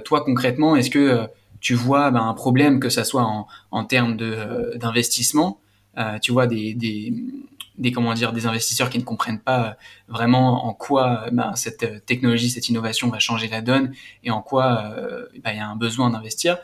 toi, 0.03 0.21
concrètement, 0.23 0.75
est-ce 0.75 0.89
que 0.89 1.27
tu 1.61 1.73
vois 1.75 2.11
ben, 2.11 2.21
un 2.21 2.33
problème, 2.33 2.79
que 2.81 2.89
ça 2.89 3.05
soit 3.05 3.25
en, 3.71 3.83
termes 3.85 4.17
d'investissement? 4.75 5.61
Tu 6.21 6.33
vois 6.33 6.45
des, 6.45 6.75
comment 7.93 8.13
dire, 8.13 8.33
des 8.33 8.45
investisseurs 8.45 8.89
qui 8.89 8.99
ne 8.99 9.03
comprennent 9.03 9.39
pas 9.39 9.77
vraiment 10.09 10.65
en 10.65 10.73
quoi 10.73 11.27
ben, 11.31 11.55
cette 11.55 12.05
technologie, 12.05 12.49
cette 12.49 12.67
innovation 12.67 13.09
va 13.09 13.19
changer 13.19 13.47
la 13.47 13.61
donne 13.61 13.93
et 14.25 14.29
en 14.29 14.41
quoi 14.41 14.93
ben, 15.41 15.51
il 15.51 15.57
y 15.57 15.59
a 15.59 15.69
un 15.69 15.77
besoin 15.77 16.09
d'investir. 16.09 16.57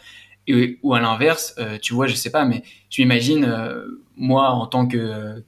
Ou 0.49 0.93
à 0.93 0.99
l'inverse, 0.99 1.55
euh, 1.57 1.77
tu 1.81 1.93
vois, 1.93 2.07
je 2.07 2.15
sais 2.15 2.29
pas, 2.29 2.43
mais 2.43 2.63
tu 2.89 3.01
imagines, 3.01 3.45
euh, 3.45 4.01
moi, 4.17 4.49
en 4.49 4.67
tant 4.67 4.87
que, 4.87 5.41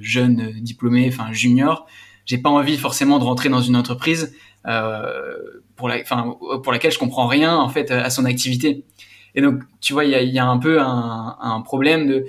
jeune 0.00 0.52
diplômé, 0.60 1.08
enfin 1.08 1.32
junior, 1.32 1.86
j'ai 2.26 2.38
pas 2.38 2.50
envie 2.50 2.76
forcément 2.76 3.18
de 3.18 3.24
rentrer 3.24 3.48
dans 3.48 3.60
une 3.60 3.76
entreprise 3.76 4.34
euh, 4.66 5.34
pour, 5.76 5.88
la, 5.88 6.02
pour 6.02 6.72
laquelle 6.72 6.92
je 6.92 6.98
comprends 6.98 7.26
rien 7.26 7.56
en 7.56 7.68
fait 7.68 7.90
à 7.90 8.10
son 8.10 8.24
activité. 8.24 8.84
Et 9.34 9.40
donc, 9.40 9.62
tu 9.80 9.92
vois, 9.92 10.04
il 10.04 10.10
y 10.10 10.38
a, 10.38 10.46
un 10.46 10.58
peu 10.58 10.80
un, 10.80 11.36
un, 11.40 11.60
problème 11.62 12.06
de 12.06 12.26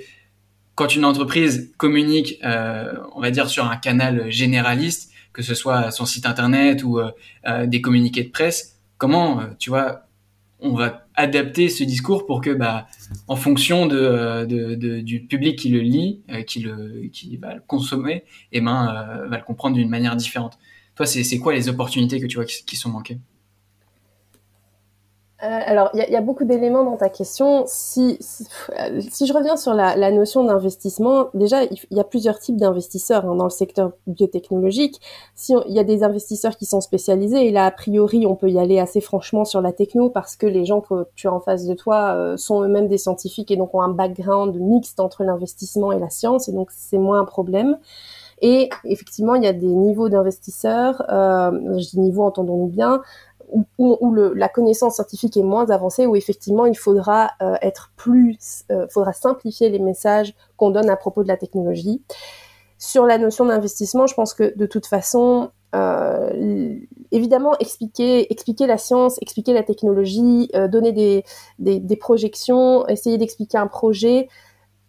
quand 0.74 0.94
une 0.94 1.04
entreprise 1.04 1.72
communique, 1.76 2.38
on 2.42 3.20
va 3.20 3.30
dire 3.30 3.48
sur 3.48 3.68
un 3.68 3.76
canal 3.76 4.30
généraliste, 4.30 5.12
que 5.32 5.42
ce 5.42 5.54
soit 5.54 5.90
son 5.90 6.06
site 6.06 6.26
internet 6.26 6.82
ou 6.84 7.00
des 7.66 7.80
communiqués 7.80 8.22
de 8.24 8.30
presse, 8.30 8.80
comment, 8.98 9.40
tu 9.58 9.70
vois, 9.70 10.04
on 10.64 10.74
va 10.74 11.06
adapter 11.14 11.68
ce 11.68 11.84
discours 11.84 12.26
pour 12.26 12.40
que, 12.40 12.50
bah, 12.50 12.86
en 13.28 13.36
fonction 13.36 13.86
de 13.86 14.44
du 15.02 15.26
public 15.26 15.58
qui 15.58 15.68
le 15.68 15.80
lit, 15.80 16.22
euh, 16.30 16.42
qui, 16.42 17.36
va 17.36 17.54
le 17.54 17.62
consommer, 17.66 18.24
et 18.52 18.58
eh 18.58 18.60
ben, 18.60 18.88
euh, 18.88 19.28
va 19.28 19.36
le 19.36 19.44
comprendre 19.44 19.76
d'une 19.76 19.90
manière 19.90 20.16
différente. 20.16 20.58
Toi, 20.96 21.06
c'est 21.06 21.38
quoi 21.38 21.52
les 21.52 21.68
opportunités 21.68 22.20
que 22.20 22.26
tu 22.26 22.36
vois 22.36 22.44
qui, 22.44 22.76
sont 22.76 22.90
manquées? 22.90 23.18
euh, 23.18 23.33
alors, 25.44 25.90
il 25.92 26.00
y, 26.00 26.16
a 26.16 26.20
beaucoup 26.22 26.44
d'éléments 26.44 26.84
dans 26.84 26.96
ta 26.96 27.10
question. 27.10 27.64
Si, 27.66 28.16
si, 28.20 28.46
si 29.10 29.26
je 29.26 29.32
reviens 29.32 29.56
sur 29.56 29.74
la, 29.74 29.94
la 29.94 30.10
notion 30.10 30.42
d'investissement, 30.44 31.28
déjà, 31.34 31.64
il, 31.64 31.78
y 31.90 32.00
a 32.00 32.04
plusieurs 32.04 32.38
types 32.38 32.56
d'investisseurs 32.56 33.26
hein, 33.26 33.34
dans 33.34 33.44
le 33.44 33.50
secteur 33.50 33.92
biotechnologique. 34.06 35.00
Si 35.34 35.52
il 35.68 35.74
y 35.74 35.78
a 35.78 35.84
des 35.84 36.02
investisseurs 36.02 36.56
qui 36.56 36.64
sont 36.64 36.80
spécialisés, 36.80 37.46
et 37.46 37.50
là, 37.50 37.66
a 37.66 37.70
priori, 37.70 38.26
on 38.26 38.36
peut 38.36 38.50
y 38.50 38.58
aller 38.58 38.78
assez 38.78 39.02
franchement 39.02 39.44
sur 39.44 39.60
la 39.60 39.72
techno 39.72 40.08
parce 40.08 40.36
que 40.36 40.46
les 40.46 40.64
gens 40.64 40.80
que 40.80 41.06
tu 41.14 41.28
as 41.28 41.32
en 41.32 41.40
face 41.40 41.66
de 41.66 41.74
toi 41.74 42.14
euh, 42.14 42.36
sont 42.38 42.62
eux-mêmes 42.62 42.88
des 42.88 42.98
scientifiques 42.98 43.50
et 43.50 43.56
donc 43.56 43.74
ont 43.74 43.82
un 43.82 43.90
background 43.90 44.56
mixte 44.56 44.98
entre 44.98 45.24
l'investissement 45.24 45.92
et 45.92 45.98
la 45.98 46.08
science, 46.08 46.48
et 46.48 46.52
donc 46.52 46.70
c'est 46.70 46.98
moins 46.98 47.20
un 47.20 47.26
problème. 47.26 47.76
Et 48.42 48.68
effectivement, 48.84 49.34
il 49.36 49.44
y 49.44 49.46
a 49.46 49.52
des 49.52 49.66
niveaux 49.66 50.08
d'investisseurs, 50.08 51.02
euh, 51.08 51.78
je 51.78 51.90
dis 51.90 52.00
niveau, 52.00 52.24
entendons-nous 52.24 52.66
bien, 52.66 53.00
où, 53.78 54.14
la 54.34 54.48
connaissance 54.48 54.96
scientifique 54.96 55.36
est 55.36 55.42
moins 55.42 55.70
avancée, 55.70 56.06
où 56.06 56.16
effectivement 56.16 56.66
il 56.66 56.76
faudra 56.76 57.30
euh, 57.42 57.54
être 57.62 57.92
plus, 57.96 58.64
euh, 58.70 58.86
faudra 58.88 59.12
simplifier 59.12 59.68
les 59.70 59.78
messages 59.78 60.34
qu'on 60.56 60.70
donne 60.70 60.90
à 60.90 60.96
propos 60.96 61.22
de 61.22 61.28
la 61.28 61.36
technologie. 61.36 62.02
Sur 62.78 63.06
la 63.06 63.18
notion 63.18 63.46
d'investissement, 63.46 64.06
je 64.06 64.14
pense 64.14 64.34
que 64.34 64.56
de 64.56 64.66
toute 64.66 64.86
façon, 64.86 65.50
évidemment 67.10 67.56
expliquer, 67.58 68.32
expliquer 68.32 68.66
la 68.68 68.78
science, 68.78 69.18
expliquer 69.20 69.52
la 69.52 69.64
technologie, 69.64 70.48
donner 70.70 70.92
des, 70.92 71.24
des, 71.58 71.96
projections, 71.96 72.86
essayer 72.86 73.18
d'expliquer 73.18 73.58
un 73.58 73.66
projet, 73.66 74.28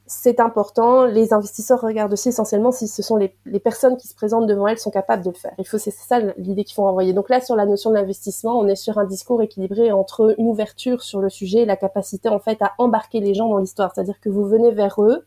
c'est 0.08 0.40
important. 0.40 1.06
Les 1.06 1.34
investisseurs 1.34 1.82
regardent 1.82 2.14
aussi 2.14 2.30
essentiellement 2.30 2.72
si 2.72 2.88
ce 2.88 3.02
sont 3.02 3.18
les, 3.18 3.60
personnes 3.60 3.98
qui 3.98 4.08
se 4.08 4.16
présentent 4.16 4.46
devant 4.46 4.68
elles 4.68 4.78
sont 4.78 4.92
capables 4.92 5.24
de 5.24 5.30
le 5.30 5.36
faire. 5.36 5.54
Il 5.58 5.68
faut, 5.68 5.78
c'est 5.78 5.92
ça 5.92 6.20
l'idée 6.38 6.64
qu'il 6.64 6.76
faut 6.76 6.88
envoyer. 6.88 7.14
Donc 7.14 7.30
là, 7.30 7.42
sur 7.42 7.56
la 7.56 7.66
notion 7.66 7.90
de 7.90 7.96
l'investissement, 7.96 8.60
on 8.60 8.68
est 8.68 8.76
sur 8.76 8.98
un 8.98 9.06
discours 9.06 9.42
équilibré 9.42 9.92
entre 9.92 10.36
une 10.38 10.48
ouverture 10.48 11.02
sur 11.02 11.22
le 11.22 11.30
sujet 11.30 11.60
et 11.60 11.66
la 11.66 11.76
capacité, 11.76 12.30
en 12.30 12.40
fait, 12.40 12.62
à 12.62 12.74
embarquer 12.78 13.20
les 13.20 13.34
gens 13.34 13.50
dans 13.50 13.58
l'histoire. 13.58 13.92
C'est-à-dire 13.94 14.20
que 14.20 14.30
vous 14.30 14.46
venez 14.46 14.72
vers 14.72 15.02
eux 15.02 15.26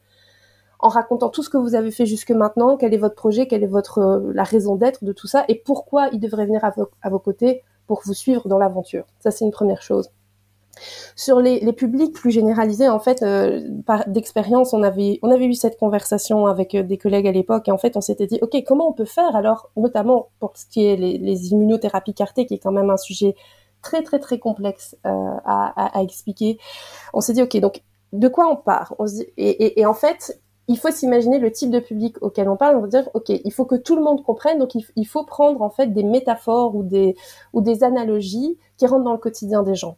en 0.81 0.89
racontant 0.89 1.29
tout 1.29 1.43
ce 1.43 1.51
que 1.51 1.57
vous 1.57 1.75
avez 1.75 1.91
fait 1.91 2.07
jusque 2.07 2.31
maintenant, 2.31 2.77
quel 2.77 2.95
est 2.95 2.99
votre 2.99 3.17
projet, 3.17 3.49
quelle 3.49 3.65
est 3.65 3.69
votre, 3.69 3.99
euh, 3.99 4.33
la 4.33 4.45
raison 4.45 4.77
d'être 4.77 5.03
de 5.03 5.13
tout 5.13 5.27
ça 5.27 5.45
et 5.49 5.57
pourquoi 5.57 6.09
ils 6.13 6.21
devraient 6.21 6.47
venir 6.47 6.65
à 6.65 7.11
vos 7.11 7.19
côtés 7.19 7.65
pour 7.89 8.03
vous 8.05 8.15
suivre 8.15 8.47
dans 8.47 8.59
l'aventure. 8.59 9.07
Ça, 9.19 9.33
c'est 9.33 9.45
une 9.45 9.51
première 9.51 9.83
chose. 9.83 10.11
Sur 11.17 11.41
les, 11.41 11.73
publics 11.73 12.13
plus 12.13 12.31
généralisés, 12.31 12.89
en 12.89 13.01
fait, 13.01 13.23
euh, 13.23 13.61
d'expérience, 14.07 14.73
on 14.73 14.83
avait, 14.83 15.19
eu 15.23 15.55
cette 15.55 15.79
conversation 15.79 16.47
avec 16.47 16.75
euh, 16.75 16.83
des 16.83 16.99
collègues 16.99 17.27
à 17.27 17.33
l'époque, 17.33 17.69
et 17.69 17.73
en 17.73 17.79
fait, 17.79 17.97
on 17.97 18.01
s'était 18.01 18.27
dit, 18.27 18.39
OK, 18.43 18.57
comment 18.67 18.89
on 18.89 18.93
peut 18.93 19.05
faire? 19.05 19.35
Alors, 19.37 19.71
notamment 19.77 20.29
pour 20.41 20.57
ce 20.57 20.67
qui 20.67 20.87
est 20.87 20.97
les, 20.97 21.49
immunothérapies 21.51 22.15
cartées, 22.15 22.47
qui 22.47 22.55
est 22.55 22.59
quand 22.59 22.73
même 22.73 22.91
un 22.91 22.97
sujet 22.97 23.35
très, 23.83 24.03
très, 24.03 24.19
très 24.19 24.39
complexe 24.39 24.97
euh, 25.07 25.11
à, 25.45 26.03
expliquer. 26.03 26.59
On 27.13 27.21
s'est 27.21 27.33
dit, 27.33 27.43
OK, 27.43 27.57
donc, 27.59 27.83
de 28.13 28.29
quoi 28.29 28.49
on 28.49 28.57
part? 28.57 28.95
Et, 29.37 29.85
en 29.87 29.95
fait, 29.95 30.41
il 30.69 30.79
faut 30.79 30.91
s'imaginer 30.91 31.39
le 31.39 31.51
type 31.51 31.71
de 31.71 31.81
public 31.81 32.17
auquel 32.23 32.49
on 32.49 32.57
parle. 32.57 32.77
On 32.77 32.81
va 32.81 32.89
dire, 32.89 33.09
OK, 33.15 33.29
il 33.29 33.53
faut 33.53 33.65
que 33.65 33.77
tout 33.77 33.97
le 33.97 34.03
monde 34.03 34.23
comprenne, 34.25 34.59
donc 34.59 34.75
il, 34.75 35.07
faut 35.07 35.25
prendre, 35.25 35.63
en 35.63 35.71
fait, 35.71 35.93
des 35.93 36.05
métaphores 36.05 36.75
ou 36.75 36.83
des 36.85 37.85
analogies 37.85 38.59
qui 38.77 38.87
rentrent 38.87 39.05
dans 39.05 39.13
le 39.13 39.19
quotidien 39.19 39.63
des 39.63 39.75
gens. 39.75 39.97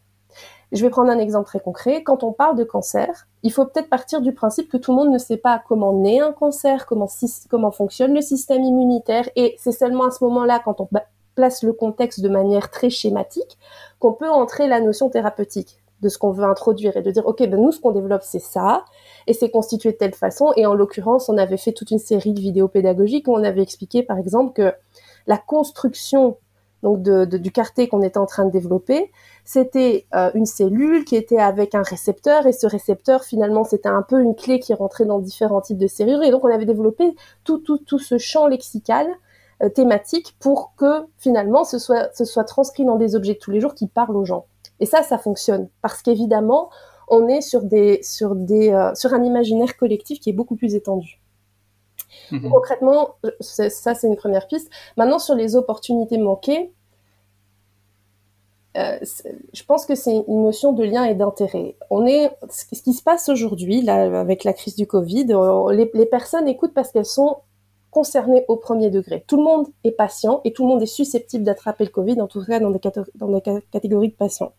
Je 0.73 0.83
vais 0.83 0.91
prendre 0.91 1.11
un 1.11 1.19
exemple 1.19 1.47
très 1.47 1.61
concret. 1.61 2.03
Quand 2.05 2.23
on 2.23 2.33
parle 2.33 2.57
de 2.57 2.65
cancer, 2.65 3.27
il 3.43 3.53
faut 3.53 3.65
peut-être 3.65 3.89
partir 3.89 4.21
du 4.21 4.33
principe 4.33 4.71
que 4.71 4.77
tout 4.77 4.93
le 4.93 4.97
monde 4.97 5.11
ne 5.11 5.19
sait 5.19 5.37
pas 5.37 5.61
comment 5.67 5.93
naît 5.93 6.21
un 6.21 6.33
cancer, 6.33 6.87
comment, 6.87 7.71
fonctionne 7.73 8.15
le 8.15 8.21
système 8.21 8.63
immunitaire, 8.63 9.29
et 9.35 9.57
c'est 9.59 9.73
seulement 9.73 10.05
à 10.05 10.11
ce 10.11 10.23
moment-là, 10.25 10.61
quand 10.65 10.81
on 10.81 10.89
place 11.35 11.63
le 11.63 11.73
contexte 11.73 12.21
de 12.21 12.29
manière 12.29 12.71
très 12.71 12.91
schématique, 12.91 13.59
qu'on 13.99 14.13
peut 14.13 14.29
entrer 14.29 14.69
la 14.69 14.81
notion 14.81 15.09
thérapeutique 15.11 15.81
de 16.03 16.09
ce 16.09 16.19
qu'on 16.19 16.31
veut 16.31 16.45
introduire 16.45 16.97
et 16.97 17.03
de 17.03 17.11
dire, 17.11 17.27
OK, 17.27 17.39
ben 17.41 17.61
nous, 17.61 17.73
ce 17.73 17.81
qu'on 17.81 17.91
développe, 17.91 18.23
c'est 18.23 18.39
ça, 18.39 18.85
et 19.27 19.35
c'est 19.35 19.51
constitué 19.51 19.93
de 19.93 19.97
telle 19.97 20.15
façon. 20.15 20.53
Et 20.57 20.67
en 20.67 20.75
l'occurrence, 20.75 21.29
on 21.29 21.37
avait 21.37 21.57
fait 21.57 21.73
toute 21.73 21.91
une 21.91 21.99
série 21.99 22.33
de 22.33 22.41
vidéos 22.41 22.69
pédagogiques 22.69 23.29
où 23.29 23.35
on 23.35 23.45
avait 23.45 23.63
expliqué, 23.63 24.03
par 24.03 24.19
exemple, 24.19 24.53
que 24.55 24.73
la 25.27 25.37
construction 25.37 26.39
donc 26.83 27.03
de, 27.03 27.25
du 27.25 27.53
quartier 27.53 27.89
qu'on 27.89 28.03
était 28.03 28.19
en 28.19 28.27
train 28.27 28.45
de 28.45 28.51
développer, 28.51 29.11
c'était 29.45 30.07
euh, 30.15 30.31
une 30.35 30.47
cellule 30.47 31.05
qui 31.05 31.17
était 31.17 31.39
avec 31.39 31.75
un 31.75 31.83
récepteur 31.83 32.47
et 32.47 32.53
ce 32.53 32.67
récepteur 32.67 33.25
finalement 33.25 33.65
c'était 33.65 33.89
un 33.89 34.03
peu 34.03 34.21
une 34.21 34.35
clé 34.35 34.61
qui 34.61 34.73
rentrait 34.73 35.05
dans 35.05 35.19
différents 35.19 35.61
types 35.61 35.79
de 35.79 35.87
serrures 35.87 36.23
et 36.23 36.31
donc 36.31 36.45
on 36.45 36.53
avait 36.53 36.67
développé 36.67 37.15
tout 37.45 37.59
tout 37.59 37.79
tout 37.79 37.99
ce 37.99 38.17
champ 38.19 38.47
lexical 38.47 39.07
euh, 39.63 39.69
thématique 39.69 40.37
pour 40.41 40.73
que 40.77 41.05
finalement 41.19 41.65
ce 41.65 41.79
soit 41.79 42.11
ce 42.15 42.25
soit 42.25 42.45
transcrit 42.45 42.85
dans 42.85 42.97
des 42.97 43.15
objets 43.15 43.35
de 43.35 43.39
tous 43.39 43.51
les 43.51 43.61
jours 43.61 43.75
qui 43.75 43.87
parlent 43.87 44.17
aux 44.17 44.25
gens. 44.25 44.47
Et 44.79 44.87
ça 44.87 45.03
ça 45.03 45.19
fonctionne 45.19 45.69
parce 45.83 46.01
qu'évidemment 46.01 46.71
on 47.09 47.29
est 47.29 47.43
sur 47.43 47.63
des 47.63 48.01
sur 48.03 48.35
des 48.35 48.71
euh, 48.71 48.95
sur 48.95 49.13
un 49.13 49.23
imaginaire 49.23 49.77
collectif 49.77 50.19
qui 50.21 50.31
est 50.31 50.35
beaucoup 50.35 50.57
plus 50.57 50.75
étendu. 50.75 51.20
Mhm. 52.31 52.51
Concrètement, 52.51 53.17
ça 53.41 53.95
c'est 53.95 54.07
une 54.07 54.17
première 54.17 54.47
piste. 54.47 54.71
Maintenant 54.97 55.19
sur 55.19 55.35
les 55.35 55.57
opportunités 55.57 56.19
manquées, 56.19 56.73
euh, 58.77 58.99
je 59.53 59.65
pense 59.65 59.85
que 59.85 59.97
c'est 59.97 60.25
une 60.29 60.43
notion 60.45 60.73
de 60.73 60.85
lien 60.85 61.05
et 61.05 61.15
d'intérêt. 61.15 61.77
On 61.91 62.07
est, 62.07 62.31
ce 62.49 62.83
qui 62.83 62.93
se 62.93 63.03
passe 63.03 63.29
aujourd'hui, 63.29 63.83
là, 63.83 64.21
avec 64.21 64.45
la 64.45 64.53
crise 64.53 64.77
du 64.77 64.87
Covid, 64.87 65.27
les, 65.73 65.91
les 65.93 66.07
personnes 66.07 66.47
écoutent 66.47 66.75
parce 66.75 66.93
qu'elles 66.93 67.05
sont 67.05 67.39
concernées 67.91 68.45
au 68.49 68.57
premier 68.57 68.91
degré. 68.91 69.25
Tout 69.27 69.37
le 69.37 69.43
monde 69.43 69.67
est 69.85 69.91
patient 69.91 70.41
et 70.45 70.53
tout 70.53 70.63
le 70.63 70.69
monde 70.69 70.83
est 70.83 70.87
susceptible 70.87 71.45
d'attraper 71.45 71.85
le 71.85 71.91
Covid, 71.91 72.21
en 72.21 72.29
tout 72.29 72.45
cas 72.45 72.61
dans 72.61 72.71
des, 72.71 72.81
dans 73.17 73.29
des 73.29 73.43
catégories 73.73 74.11
de 74.11 74.15
patients. 74.15 74.53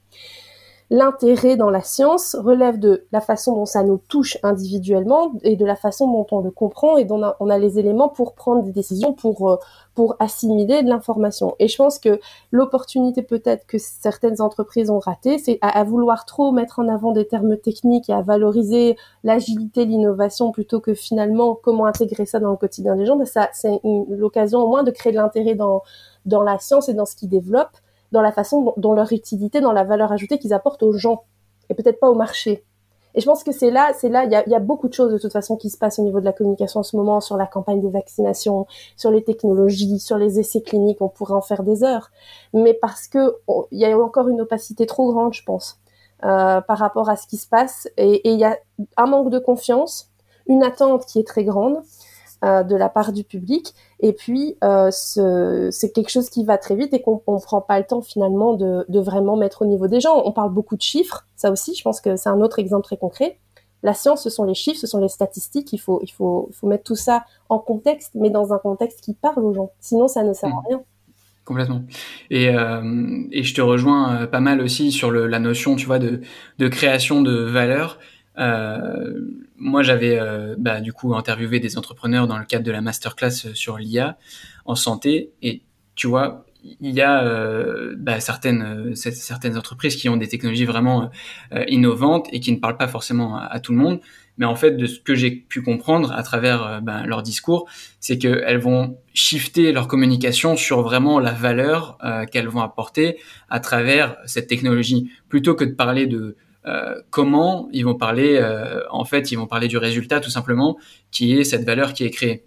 L'intérêt 0.94 1.56
dans 1.56 1.70
la 1.70 1.80
science 1.80 2.36
relève 2.36 2.78
de 2.78 3.06
la 3.14 3.22
façon 3.22 3.56
dont 3.56 3.66
ça 3.66 3.82
nous 3.82 3.98
touche 4.10 4.38
individuellement 4.44 5.32
et 5.42 5.56
de 5.56 5.66
la 5.66 5.78
façon 5.78 6.06
dont 6.06 6.28
on 6.32 6.42
le 6.42 6.52
comprend 6.52 6.98
et 6.98 7.06
dont 7.06 7.34
on 7.40 7.50
a, 7.50 7.58
les 7.58 7.80
éléments 7.80 8.10
pour 8.10 8.36
prendre 8.36 8.62
des 8.62 8.74
décisions, 8.74 9.14
pour, 9.14 9.50
euh, 9.50 9.56
pour 9.96 10.18
assimiler 10.20 10.84
de 10.84 10.90
l'information. 10.90 11.56
Et 11.60 11.70
je 11.70 11.78
pense 11.78 11.98
que 11.98 12.20
l'opportunité 12.52 13.22
peut-être 13.22 13.66
que 13.66 13.78
certaines 13.78 14.42
entreprises 14.42 14.90
ont 14.90 15.00
raté, 15.00 15.38
c'est 15.38 15.60
à, 15.62 15.82
vouloir 15.86 16.26
trop 16.26 16.52
mettre 16.52 16.80
en 16.80 16.90
avant 16.90 17.14
des 17.14 17.26
termes 17.26 17.56
techniques 17.56 18.10
et 18.10 18.14
à 18.14 18.22
valoriser 18.22 18.98
l'agilité, 19.24 19.86
l'innovation 19.86 20.52
plutôt 20.52 20.82
que 20.82 20.94
finalement 20.94 21.56
comment 21.56 21.86
intégrer 21.86 22.26
ça 22.26 22.42
dans 22.42 22.52
le 22.52 22.58
quotidien 22.58 22.98
des 22.98 23.06
gens. 23.06 23.16
Ben 23.16 23.26
ça, 23.26 23.48
c'est 23.54 23.80
l'occasion 24.10 24.60
au 24.60 24.68
moins 24.68 24.84
de 24.84 24.92
créer 24.92 25.14
de 25.14 25.18
l'intérêt 25.18 25.56
dans, 25.56 25.84
dans 26.26 26.44
la 26.44 26.60
science 26.60 26.90
et 26.90 26.94
dans 26.94 27.06
ce 27.06 27.16
qu'ils 27.16 27.30
développent 27.30 27.78
dans 28.12 28.22
la 28.22 28.32
façon 28.32 28.74
dont, 28.78 28.94
leur 28.94 29.12
utilité, 29.12 29.62
dans 29.62 29.72
la 29.72 29.84
valeur 29.84 30.12
ajoutée 30.12 30.38
qu'ils 30.38 30.54
apportent 30.54 30.84
aux 30.84 30.94
gens 30.94 31.24
et 31.70 31.74
peut-être 31.74 32.00
pas 32.00 32.10
au 32.10 32.16
marché. 32.16 32.64
Et 33.14 33.20
je 33.20 33.26
pense 33.26 33.44
que 33.44 33.52
c'est 33.52 33.72
là, 33.72 33.92
c'est 33.98 34.10
là, 34.10 34.24
il 34.24 34.32
y 34.32 34.56
a, 34.56 34.60
beaucoup 34.60 34.88
de 34.88 34.94
choses 34.94 35.12
de 35.12 35.18
toute 35.18 35.34
façon 35.34 35.58
qui 35.58 35.70
se 35.70 35.78
passent 35.78 36.00
au 36.00 36.04
niveau 36.04 36.22
de 36.22 36.26
la 36.26 36.32
communication 36.32 36.80
en 36.80 36.84
ce 36.84 36.96
moment, 36.96 37.20
sur 37.20 37.36
la 37.36 37.46
campagne 37.46 37.82
de 37.82 37.90
vaccination, 37.90 38.68
sur 38.96 39.12
les 39.12 39.24
technologies, 39.24 40.00
sur 40.00 40.18
les 40.18 40.40
essais 40.40 40.62
cliniques, 40.62 41.02
on 41.02 41.10
pourrait 41.10 41.34
en 41.34 41.42
faire 41.42 41.64
des 41.64 41.84
heures. 41.84 42.10
Mais 42.54 42.74
parce 42.74 43.08
que 43.08 43.36
il 43.72 43.80
y 43.80 43.86
a 43.86 43.98
encore 43.98 44.30
une 44.30 44.40
opacité 44.40 44.86
trop 44.86 45.12
grande, 45.12 45.34
je 45.34 45.44
pense, 45.44 45.80
euh, 46.24 46.62
par 46.62 46.78
rapport 46.78 47.10
à 47.10 47.18
ce 47.18 47.28
qui 47.28 47.38
se 47.38 47.48
passe, 47.48 47.90
et 47.98 48.30
il 48.30 48.40
y 48.40 48.46
a 48.46 48.58
un 48.96 49.06
manque 49.08 49.30
de 49.30 49.40
confiance, 49.40 50.10
une 50.48 50.64
attente 50.64 51.06
qui 51.06 51.20
est 51.20 51.28
très 51.28 51.44
grande, 51.44 51.82
de 52.44 52.76
la 52.76 52.90
part 52.90 53.14
du 53.14 53.24
public. 53.24 53.74
Et 54.00 54.14
puis, 54.14 54.58
euh, 54.64 54.90
c'est 54.92 55.92
quelque 55.92 56.10
chose 56.10 56.30
qui 56.30 56.44
va 56.44 56.58
très 56.58 56.76
vite 56.76 56.94
et 56.94 57.02
qu'on 57.02 57.22
ne 57.28 57.40
prend 57.40 57.62
pas 57.62 57.78
le 57.78 57.86
temps 57.86 58.02
finalement 58.02 58.54
de, 58.54 58.86
de, 58.90 59.00
vraiment 59.00 59.38
mettre 59.38 59.62
au 59.62 59.66
niveau 59.66 59.88
des 59.88 60.00
gens. 60.00 60.22
On 60.26 60.32
parle 60.32 60.52
beaucoup 60.52 60.76
de 60.76 60.82
chiffres, 60.82 61.28
ça 61.36 61.52
aussi, 61.52 61.76
je 61.76 61.84
pense 61.84 62.02
que 62.02 62.16
c'est 62.16 62.30
un 62.30 62.42
autre 62.42 62.60
exemple 62.60 62.84
très 62.84 62.98
concret. 62.98 63.38
La 63.84 63.94
science, 63.94 64.24
ce 64.24 64.30
sont 64.30 64.44
les 64.44 64.54
chiffres, 64.54 64.80
ce 64.80 64.88
sont 64.88 65.00
les 65.00 65.08
statistiques. 65.08 65.74
Il 65.74 65.80
faut, 65.80 66.00
il 66.04 66.12
faut, 66.12 66.48
il 66.52 66.56
faut 66.56 66.68
mettre 66.68 66.84
tout 66.84 66.96
ça 66.96 67.26
en 67.50 67.60
contexte, 67.60 68.12
mais 68.16 68.30
dans 68.30 68.54
un 68.54 68.60
contexte 68.60 69.02
qui 69.02 69.14
parle 69.14 69.44
aux 69.44 69.54
gens. 69.54 69.72
Sinon, 69.80 70.08
ça 70.08 70.24
ne 70.24 70.34
sert 70.34 70.50
à 70.50 70.54
mmh. 70.54 70.64
rien. 70.68 70.84
Complètement. 71.46 71.82
Et, 72.30 72.50
euh, 72.50 73.24
et 73.32 73.44
je 73.44 73.54
te 73.56 73.62
rejoins 73.62 74.16
euh, 74.16 74.28
pas 74.28 74.40
mal 74.40 74.62
aussi 74.62 74.92
sur 74.92 75.10
le, 75.10 75.26
la 75.26 75.40
notion, 75.40 75.76
tu 75.76 75.88
vois, 75.88 75.98
de, 75.98 76.22
de 76.60 76.68
création 76.68 77.22
de 77.24 77.44
valeur. 77.44 77.98
Euh, 78.42 79.22
moi, 79.58 79.84
j'avais 79.84 80.20
euh, 80.20 80.56
bah, 80.58 80.82
du 80.82 80.94
coup 80.94 81.14
interviewé 81.16 81.60
des 81.60 81.78
entrepreneurs 81.78 82.28
dans 82.28 82.38
le 82.38 82.46
cadre 82.46 82.66
de 82.66 82.72
la 82.72 82.82
masterclass 82.82 83.46
euh, 83.46 83.54
sur 83.54 83.78
l'IA 83.78 84.18
en 84.66 84.76
santé, 84.76 85.32
et 85.42 85.62
tu 85.96 86.08
vois, 86.08 86.46
il 86.64 86.92
y 86.92 87.02
a 87.02 87.26
bah, 87.98 88.20
certaines 88.20 88.94
certaines 88.96 89.58
entreprises 89.58 89.96
qui 89.96 90.10
ont 90.10 90.18
des 90.18 90.28
technologies 90.28 90.66
vraiment 90.66 91.10
innovantes 91.68 92.28
et 92.32 92.40
qui 92.40 92.52
ne 92.52 92.60
parlent 92.60 92.78
pas 92.78 92.88
forcément 92.88 93.36
à, 93.36 93.60
tout 93.60 93.72
le 93.72 93.80
monde. 93.80 94.00
Mais 94.38 94.46
en 94.46 94.56
fait, 94.56 94.78
de 94.78 94.86
ce 94.86 95.00
que 95.00 95.16
j'ai 95.16 95.32
pu 95.32 95.64
comprendre 95.64 96.12
à 96.12 96.22
travers 96.22 96.80
bah, 96.84 97.04
leur 97.08 97.24
discours, 97.24 97.68
c'est 98.00 98.20
qu'elles 98.20 98.60
vont 98.60 98.96
shifter 99.16 99.72
leur 99.72 99.88
communication 99.88 100.56
sur 100.56 100.84
vraiment 100.84 101.20
la 101.20 101.32
valeur 101.32 101.98
qu'elles 102.32 102.48
vont 102.48 102.62
apporter 102.62 103.18
à 103.50 103.60
travers 103.60 104.18
cette 104.28 104.46
technologie, 104.46 105.10
plutôt 105.30 105.56
que 105.56 105.64
de 105.64 105.74
parler 105.74 106.06
de 106.06 106.38
euh, 106.68 107.02
comment 107.10 107.70
ils 107.72 107.84
vont 107.84 107.96
parler 107.96 108.38
euh, 108.40 108.82
en 108.92 109.04
fait 109.04 109.32
ils 109.32 109.36
vont 109.36 109.48
parler 109.48 109.68
du 109.68 109.78
résultat 109.78 110.20
tout 110.20 110.30
simplement 110.30 110.78
qui 111.10 111.36
est 111.36 111.44
cette 111.44 111.66
valeur 111.66 111.94
qui 111.94 112.04
est 112.04 112.12
créée. 112.12 112.46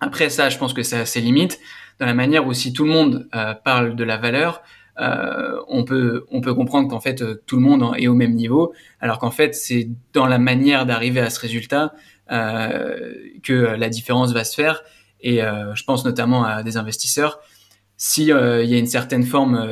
Après 0.00 0.30
ça 0.30 0.48
je 0.48 0.58
pense 0.58 0.72
que 0.72 0.84
ça 0.84 1.00
a 1.00 1.04
ses 1.04 1.20
limites 1.20 1.58
dans 1.98 2.06
la 2.06 2.14
manière 2.14 2.46
où 2.46 2.52
si 2.52 2.72
tout 2.72 2.84
le 2.84 2.90
monde 2.90 3.28
euh, 3.34 3.54
parle 3.54 3.96
de 3.96 4.04
la 4.04 4.16
valeur 4.16 4.62
on 5.00 5.84
peut 5.84 6.24
on 6.32 6.40
peut 6.40 6.54
comprendre 6.54 6.88
qu'en 6.88 6.98
fait 6.98 7.22
tout 7.46 7.56
le 7.56 7.62
monde 7.62 7.92
est 7.96 8.08
au 8.08 8.14
même 8.14 8.34
niveau 8.34 8.72
alors 9.00 9.20
qu'en 9.20 9.30
fait 9.30 9.54
c'est 9.54 9.88
dans 10.12 10.26
la 10.26 10.38
manière 10.38 10.86
d'arriver 10.86 11.20
à 11.20 11.30
ce 11.30 11.38
résultat 11.38 11.94
que 12.28 13.76
la 13.78 13.88
différence 13.88 14.32
va 14.32 14.42
se 14.42 14.56
faire. 14.56 14.82
Et 15.20 15.36
je 15.38 15.84
pense 15.84 16.04
notamment 16.04 16.42
à 16.42 16.64
des 16.64 16.78
investisseurs. 16.78 17.38
Si 17.96 18.22
il 18.22 18.26
y 18.26 18.74
a 18.74 18.78
une 18.78 18.88
certaine 18.88 19.22
forme 19.22 19.68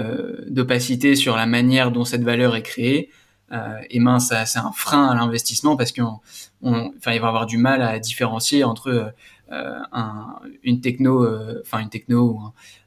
d'opacité 0.46 1.16
sur 1.16 1.34
la 1.34 1.46
manière 1.46 1.90
dont 1.90 2.04
cette 2.04 2.22
valeur 2.22 2.54
est 2.54 2.62
créée 2.62 3.10
euh, 3.52 3.80
et 3.90 4.00
mince, 4.00 4.32
c'est 4.44 4.58
un 4.58 4.72
frein 4.72 5.08
à 5.08 5.14
l'investissement 5.14 5.76
parce 5.76 5.92
qu'on, 5.92 6.20
enfin, 6.62 7.12
il 7.12 7.20
va 7.20 7.28
avoir 7.28 7.46
du 7.46 7.58
mal 7.58 7.82
à 7.82 7.98
différencier 7.98 8.64
entre 8.64 9.14
euh, 9.52 9.78
un, 9.92 10.40
une 10.64 10.80
techno, 10.80 11.24
euh, 11.24 11.62
enfin 11.64 11.78
une 11.78 11.88
techno, 11.88 12.40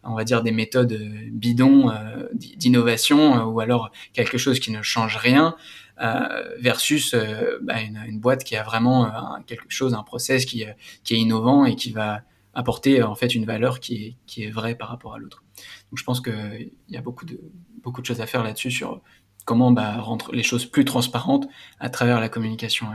on 0.04 0.16
va 0.16 0.24
dire 0.24 0.44
des 0.44 0.51
méthodes 0.51 1.00
bidons 1.32 1.92
d'innovation 2.34 3.46
ou 3.46 3.60
alors 3.60 3.92
quelque 4.13 4.38
chose 4.38 4.60
qui 4.60 4.72
ne 4.72 4.82
change 4.82 5.16
rien 5.18 5.56
versus 6.60 7.16
bah, 7.62 7.82
une, 7.82 8.20
boîte 8.20 8.44
qui 8.44 8.56
a 8.56 8.63
vraiment 8.63 9.12
quelque 9.46 9.66
chose, 9.70 9.94
un 9.94 10.04
process 10.04 10.46
qui, 10.46 10.66
qui 11.04 11.13
est 11.16 11.18
innovant 11.18 11.66
et 11.66 11.75
qui 11.75 11.92
va 11.92 12.22
apporter 12.54 13.04
en 13.04 13.16
fait 13.16 13.36
une 13.36 13.46
valeur 13.46 13.80
qui 13.80 14.06
est, 14.06 14.16
qui 14.25 14.44
est 14.44 14.50
vraie 14.50 14.75
par 14.75 14.89
rapport 14.89 15.13
à 15.13 15.20
l'autre. 15.20 15.44
Donc 15.92 16.00
je 16.00 16.04
pense 16.04 16.20
qu'il 16.20 16.72
y 16.89 16.98
a 16.98 17.01
beaucoup 17.01 17.25
de, 17.25 17.39
beaucoup 17.84 18.01
de 18.01 18.06
choses 18.06 18.22
à 18.22 18.25
faire 18.25 18.44
là-dessus 18.44 18.72
sur 18.72 19.01
comment 19.46 19.72
bah, 19.72 19.98
rendre 20.00 20.31
les 20.31 20.43
choses 20.43 20.65
plus 20.65 20.86
transparentes 20.86 21.48
à 21.79 21.89
travers 21.89 22.19
la 22.19 22.29
communication. 22.29 22.88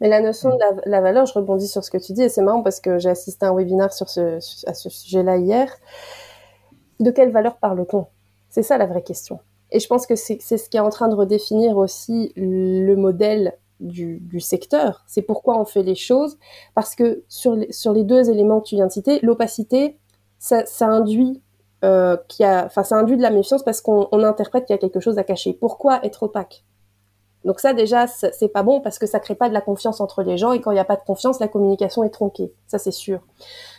Mais 0.00 0.08
la 0.08 0.20
notion 0.20 0.50
de 0.50 0.58
la, 0.86 1.00
valeur, 1.00 1.26
je 1.26 1.34
rebondis 1.34 1.68
sur 1.68 1.84
ce 1.84 1.90
que 1.90 1.98
tu 1.98 2.12
dis, 2.12 2.22
et 2.22 2.28
c'est 2.28 2.42
marrant 2.42 2.62
parce 2.62 2.80
que 2.80 2.98
j'ai 2.98 3.10
assisté 3.10 3.44
à 3.44 3.50
un 3.50 3.54
webinaire 3.54 3.92
sur 3.92 4.08
ce, 4.08 4.38
à 4.66 4.74
ce 4.74 4.88
sujet-là 4.88 5.36
hier. 5.36 5.70
De 7.00 7.10
quelle 7.10 7.30
valeur 7.30 7.58
parle-t-on? 7.58 8.06
C'est 8.48 8.62
ça 8.62 8.78
la 8.78 8.86
vraie 8.86 9.02
question. 9.02 9.40
Et 9.72 9.78
je 9.78 9.86
pense 9.86 10.06
que 10.06 10.16
c'est 10.16 10.40
ce 10.40 10.68
qui 10.68 10.76
est 10.76 10.80
en 10.80 10.88
train 10.88 11.08
de 11.08 11.14
redéfinir 11.14 11.76
aussi 11.76 12.32
le 12.36 12.94
modèle 12.96 13.54
du, 13.80 14.40
secteur. 14.40 15.04
C'est 15.06 15.22
pourquoi 15.22 15.58
on 15.60 15.64
fait 15.64 15.82
les 15.82 15.94
choses. 15.94 16.38
Parce 16.74 16.94
que 16.94 17.24
sur 17.28 17.54
les, 17.54 17.72
sur 17.72 17.92
les 17.92 18.04
deux 18.04 18.30
éléments 18.30 18.60
que 18.60 18.68
tu 18.68 18.74
viens 18.76 18.86
de 18.86 18.92
citer, 18.92 19.20
l'opacité, 19.22 19.96
ça, 20.38 20.64
ça, 20.66 20.86
induit 20.86 21.40
euh, 21.84 22.16
a, 22.40 22.64
enfin, 22.66 22.82
ça 22.82 22.96
induit 22.96 23.16
de 23.16 23.22
la 23.22 23.30
méfiance 23.30 23.62
parce 23.62 23.80
qu'on 23.80 24.08
interprète 24.12 24.66
qu'il 24.66 24.74
y 24.74 24.78
a 24.78 24.80
quelque 24.80 25.00
chose 25.00 25.18
à 25.18 25.24
cacher. 25.24 25.52
Pourquoi 25.52 26.04
être 26.04 26.24
opaque? 26.24 26.64
Donc 27.44 27.58
ça 27.58 27.72
déjà 27.72 28.06
c'est 28.06 28.48
pas 28.48 28.62
bon 28.62 28.82
parce 28.82 28.98
que 28.98 29.06
ça 29.06 29.18
crée 29.18 29.34
pas 29.34 29.48
de 29.48 29.54
la 29.54 29.62
confiance 29.62 30.02
entre 30.02 30.22
les 30.22 30.36
gens 30.36 30.52
et 30.52 30.60
quand 30.60 30.72
il 30.72 30.74
n'y 30.74 30.80
a 30.80 30.84
pas 30.84 30.96
de 30.96 31.04
confiance 31.06 31.40
la 31.40 31.48
communication 31.48 32.04
est 32.04 32.10
tronquée 32.10 32.52
ça 32.66 32.78
c'est 32.78 32.90
sûr. 32.90 33.20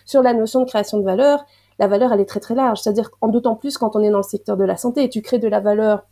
Sur 0.03 0.23
la 0.23 0.33
notion 0.33 0.61
de 0.61 0.65
création 0.65 0.97
de 0.97 1.03
valeur 1.03 1.45
la 1.81 1.87
valeur, 1.87 2.13
elle 2.13 2.19
est 2.19 2.25
très 2.25 2.39
très 2.39 2.53
large. 2.53 2.79
C'est-à-dire, 2.79 3.09
en 3.21 3.27
d'autant 3.27 3.55
plus 3.55 3.77
quand 3.77 3.95
on 3.95 4.01
est 4.01 4.11
dans 4.11 4.17
le 4.17 4.23
secteur 4.23 4.55
de 4.55 4.63
la 4.63 4.77
santé, 4.77 5.09
tu 5.09 5.23
crées 5.23 5.39
de 5.39 5.47
la 5.47 5.59
valeur 5.59 6.03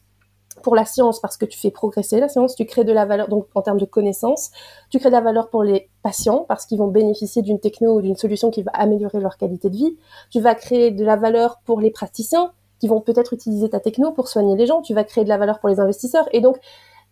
pour 0.64 0.76
la 0.76 0.86
science 0.86 1.20
parce 1.20 1.38
que 1.38 1.46
tu 1.46 1.58
fais 1.58 1.72
progresser 1.72 2.20
la 2.20 2.28
science, 2.28 2.56
tu 2.56 2.66
crées 2.66 2.84
de 2.84 2.92
la 2.92 3.06
valeur 3.06 3.30
donc 3.30 3.48
en 3.56 3.62
termes 3.62 3.80
de 3.80 3.86
connaissances, 3.86 4.52
tu 4.90 5.00
crées 5.00 5.10
de 5.10 5.16
la 5.16 5.22
valeur 5.22 5.50
pour 5.50 5.64
les 5.64 5.90
patients 6.04 6.46
parce 6.48 6.66
qu'ils 6.66 6.80
vont 6.80 6.88
bénéficier 6.88 7.42
d'une 7.42 7.60
techno 7.60 7.98
ou 7.98 8.02
d'une 8.02 8.16
solution 8.16 8.50
qui 8.52 8.64
va 8.64 8.72
améliorer 8.74 9.20
leur 9.20 9.38
qualité 9.38 9.70
de 9.70 9.76
vie, 9.76 9.98
tu 10.30 10.40
vas 10.42 10.56
créer 10.56 10.92
de 10.92 11.06
la 11.06 11.16
valeur 11.16 11.60
pour 11.66 11.80
les 11.80 11.92
praticiens 11.92 12.52
qui 12.80 12.88
vont 12.88 13.02
peut-être 13.02 13.34
utiliser 13.34 13.70
ta 13.70 13.80
techno 13.80 14.12
pour 14.12 14.28
soigner 14.28 14.56
les 14.56 14.66
gens, 14.66 14.82
tu 14.82 14.94
vas 14.94 15.04
créer 15.04 15.24
de 15.24 15.30
la 15.30 15.38
valeur 15.38 15.60
pour 15.60 15.70
les 15.70 15.80
investisseurs. 15.80 16.28
Et 16.32 16.42
donc 16.42 16.58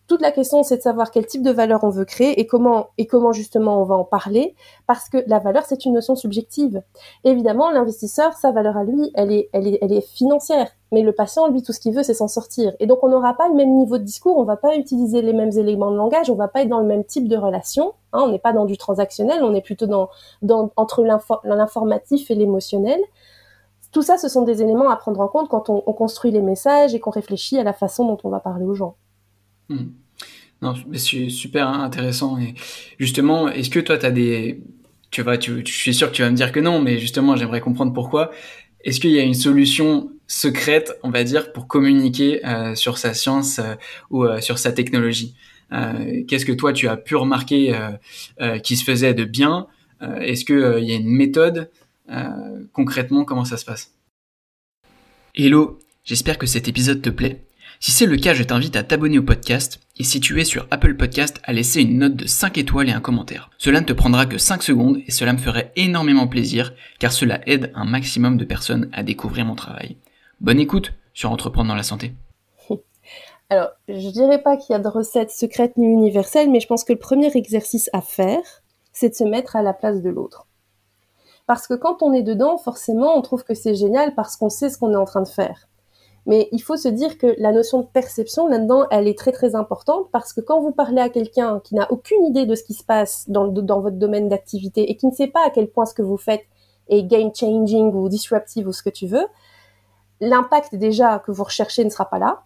toute 0.08 0.22
la 0.22 0.32
question, 0.32 0.64
c'est 0.64 0.78
de 0.78 0.82
savoir 0.82 1.12
quel 1.12 1.26
type 1.26 1.44
de 1.44 1.52
valeur 1.52 1.84
on 1.84 1.90
veut 1.90 2.06
créer 2.06 2.40
et 2.40 2.48
comment, 2.48 2.88
et 2.98 3.08
comment 3.08 3.34
justement 3.34 3.82
on 3.82 3.84
va 3.84 3.96
en 3.96 4.06
parler, 4.06 4.56
parce 4.88 5.10
que 5.10 5.18
la 5.28 5.40
valeur, 5.40 5.66
c'est 5.66 5.84
une 5.84 5.94
notion 5.94 6.16
subjective. 6.16 6.82
évidemment, 7.26 7.70
l'investisseur, 7.72 8.34
sa 8.34 8.52
valeur 8.54 8.78
à 8.78 8.86
lui, 8.86 9.12
elle 9.16 9.34
est, 9.34 9.50
elle 9.52 9.68
est, 9.68 9.80
elle 9.82 9.92
est 9.92 10.08
financière. 10.08 10.72
Mais 10.94 11.02
le 11.02 11.12
patient, 11.12 11.50
lui, 11.50 11.62
tout 11.62 11.74
ce 11.74 11.82
qu'il 11.82 11.94
veut, 11.94 12.04
c'est 12.04 12.14
s'en 12.14 12.30
sortir. 12.30 12.74
Et 12.80 12.88
donc, 12.88 13.04
on 13.04 13.10
n'aura 13.10 13.34
pas 13.34 13.50
le 13.50 13.56
même 13.56 13.76
niveau 13.76 13.98
de 13.98 14.04
discours, 14.04 14.38
on 14.38 14.46
va 14.46 14.56
pas 14.56 14.78
utiliser 14.78 15.22
les 15.22 15.34
mêmes 15.34 15.52
éléments 15.52 15.92
de 15.92 15.98
langage, 15.98 16.30
on 16.30 16.36
va 16.36 16.48
pas 16.48 16.62
être 16.62 16.70
dans 16.70 16.80
le 16.80 16.88
même 16.88 17.04
type 17.04 17.28
de 17.28 17.36
relation. 17.36 17.94
Hein, 18.14 18.22
on 18.24 18.30
n'est 18.30 18.40
pas 18.40 18.54
dans 18.54 18.64
du 18.64 18.78
transactionnel, 18.78 19.44
on 19.44 19.54
est 19.54 19.62
plutôt 19.62 19.88
dans, 19.88 20.10
dans 20.42 20.72
entre 20.78 21.04
l'informatif 21.44 22.32
et 22.32 22.36
l'émotionnel. 22.36 23.02
Tout 23.92 24.04
ça, 24.04 24.18
ce 24.18 24.30
sont 24.30 24.44
des 24.44 24.62
éléments 24.62 24.90
à 24.90 24.96
prendre 24.96 25.20
en 25.20 25.28
compte 25.28 25.50
quand 25.50 25.70
on, 25.70 25.84
on 25.86 25.94
construit 25.94 26.32
les 26.32 26.42
messages 26.42 26.96
et 26.96 27.02
qu'on 27.02 27.12
réfléchit 27.12 27.60
à 27.60 27.64
la 27.64 27.74
façon 27.74 28.06
dont 28.06 28.18
on 28.24 28.30
va 28.30 28.40
parler 28.40 28.66
aux 28.66 28.76
gens. 28.76 28.96
Hmm. 29.70 29.88
Non, 30.62 30.74
c'est 30.94 31.30
super 31.30 31.68
intéressant. 31.68 32.40
Et 32.40 32.56
justement, 33.00 33.48
est-ce 33.50 33.70
que 33.70 33.80
toi, 33.80 33.98
tu 33.98 34.06
as 34.06 34.12
des. 34.12 34.62
Tu 35.12 35.22
vas, 35.22 35.38
tu, 35.38 35.64
je 35.66 35.72
suis 35.72 35.94
sûr 35.94 36.12
que 36.12 36.16
tu 36.16 36.22
vas 36.22 36.30
me 36.30 36.36
dire 36.36 36.52
que 36.52 36.60
non, 36.60 36.82
mais 36.82 37.00
justement, 37.00 37.36
j'aimerais 37.36 37.62
comprendre 37.62 37.94
pourquoi. 37.94 38.32
Est-ce 38.84 39.00
qu'il 39.00 39.12
y 39.12 39.20
a 39.20 39.24
une 39.24 39.34
solution 39.34 40.12
secrète, 40.28 40.94
on 41.04 41.10
va 41.10 41.24
dire, 41.24 41.52
pour 41.54 41.68
communiquer 41.68 42.46
euh, 42.46 42.76
sur 42.76 42.98
sa 42.98 43.14
science 43.14 43.60
euh, 43.60 43.76
ou 44.10 44.26
euh, 44.26 44.42
sur 44.42 44.60
sa 44.60 44.72
technologie? 44.72 45.36
Qu'est-ce 46.28 46.46
que 46.46 46.54
toi, 46.54 46.72
tu 46.72 46.88
as 46.88 46.96
pu 46.96 47.18
remarquer 47.18 47.78
qui 48.64 48.78
se 48.78 48.86
faisait 48.86 49.14
de 49.14 49.26
bien? 49.26 49.68
Est-ce 50.00 50.46
qu'il 50.46 50.86
y 50.86 50.94
a 50.94 50.96
une 50.96 51.10
méthode 51.10 51.70
Concrètement, 52.72 53.26
comment 53.26 53.44
ça 53.44 53.58
se 53.58 53.66
passe? 53.66 53.94
Hello, 55.36 55.78
j'espère 56.06 56.38
que 56.38 56.46
cet 56.46 56.70
épisode 56.70 57.02
te 57.02 57.10
plaît. 57.10 57.47
Si 57.80 57.92
c'est 57.92 58.08
le 58.08 58.18
cas, 58.18 58.34
je 58.34 58.42
t'invite 58.42 58.76
à 58.76 58.82
t'abonner 58.82 59.20
au 59.20 59.24
podcast 59.24 59.80
et 59.98 60.04
si 60.04 60.20
tu 60.20 60.42
es 60.42 60.46
sur 60.46 60.66
Apple 60.72 60.96
Podcast, 60.96 61.40
à 61.44 61.54
laisser 61.54 61.82
une 61.82 62.00
note 62.00 62.16
de 62.16 62.26
5 62.26 62.58
étoiles 62.58 62.90
et 62.90 62.92
un 62.92 63.02
commentaire. 63.02 63.52
Cela 63.60 63.82
ne 63.82 63.86
te 63.86 63.94
prendra 63.94 64.26
que 64.26 64.40
5 64.40 64.64
secondes 64.64 64.98
et 65.06 65.12
cela 65.12 65.32
me 65.32 65.38
ferait 65.38 65.72
énormément 65.76 66.28
plaisir 66.28 66.74
car 66.98 67.12
cela 67.12 67.40
aide 67.48 67.72
un 67.76 67.86
maximum 67.86 68.38
de 68.38 68.46
personnes 68.46 68.90
à 68.94 69.04
découvrir 69.04 69.46
mon 69.46 69.54
travail. 69.54 69.96
Bonne 70.42 70.60
écoute 70.60 70.94
sur 71.14 71.32
Entreprendre 71.32 71.70
dans 71.70 71.76
la 71.76 71.84
santé. 71.84 72.16
Alors, 73.52 73.70
je 73.88 74.10
dirais 74.10 74.42
pas 74.42 74.58
qu'il 74.58 74.74
y 74.74 74.76
a 74.76 74.82
de 74.82 74.88
recettes 74.88 75.32
secrètes 75.32 75.78
ni 75.78 75.86
universelles, 75.86 76.50
mais 76.50 76.60
je 76.60 76.68
pense 76.68 76.84
que 76.84 76.94
le 76.94 77.00
premier 77.00 77.32
exercice 77.38 77.92
à 77.94 78.02
faire, 78.02 78.64
c'est 78.92 79.10
de 79.10 79.16
se 79.16 79.24
mettre 79.24 79.56
à 79.56 79.62
la 79.62 79.74
place 79.74 80.02
de 80.02 80.10
l'autre. 80.10 80.48
Parce 81.46 81.68
que 81.68 81.76
quand 81.76 82.02
on 82.02 82.12
est 82.12 82.24
dedans, 82.24 82.58
forcément, 82.58 83.16
on 83.16 83.22
trouve 83.22 83.44
que 83.44 83.54
c'est 83.54 83.76
génial 83.76 84.16
parce 84.16 84.36
qu'on 84.36 84.50
sait 84.50 84.72
ce 84.72 84.80
qu'on 84.80 84.94
est 84.94 84.98
en 84.98 85.06
train 85.06 85.22
de 85.22 85.28
faire. 85.28 85.67
Mais 86.28 86.50
il 86.52 86.62
faut 86.62 86.76
se 86.76 86.90
dire 86.90 87.18
que 87.18 87.36
la 87.38 87.54
notion 87.54 87.80
de 87.80 87.88
perception 87.88 88.48
là-dedans, 88.48 88.86
elle 88.92 89.08
est 89.08 89.18
très 89.18 89.32
très 89.32 89.56
importante 89.56 90.10
parce 90.12 90.34
que 90.34 90.42
quand 90.42 90.60
vous 90.60 90.74
parlez 90.74 91.02
à 91.02 91.08
quelqu'un 91.08 91.62
qui 91.62 91.74
n'a 91.74 91.90
aucune 91.90 92.26
idée 92.26 92.46
de 92.46 92.54
ce 92.54 92.64
qui 92.64 92.74
se 92.74 92.84
passe 92.84 93.30
dans, 93.30 93.50
votre 93.50 93.96
domaine 93.96 94.28
d'activité 94.28 94.92
et 94.92 94.98
qui 94.98 95.08
ne 95.08 95.14
sait 95.14 95.28
pas 95.28 95.46
à 95.48 95.50
quel 95.50 95.70
point 95.70 95.86
ce 95.86 95.94
que 95.94 96.02
vous 96.02 96.18
faites 96.18 96.44
est 96.90 97.04
game 97.04 97.32
changing 97.34 97.94
ou 97.94 98.10
disruptive 98.10 98.68
ou 98.68 98.74
ce 98.74 98.84
que 98.84 98.90
tu 98.90 99.08
veux, 99.08 99.26
l'impact 100.20 100.76
déjà 100.76 101.20
que 101.20 101.32
vous 101.32 101.46
recherchez 101.46 101.86
ne 101.86 101.90
sera 101.90 102.10
pas 102.10 102.20
là. 102.20 102.44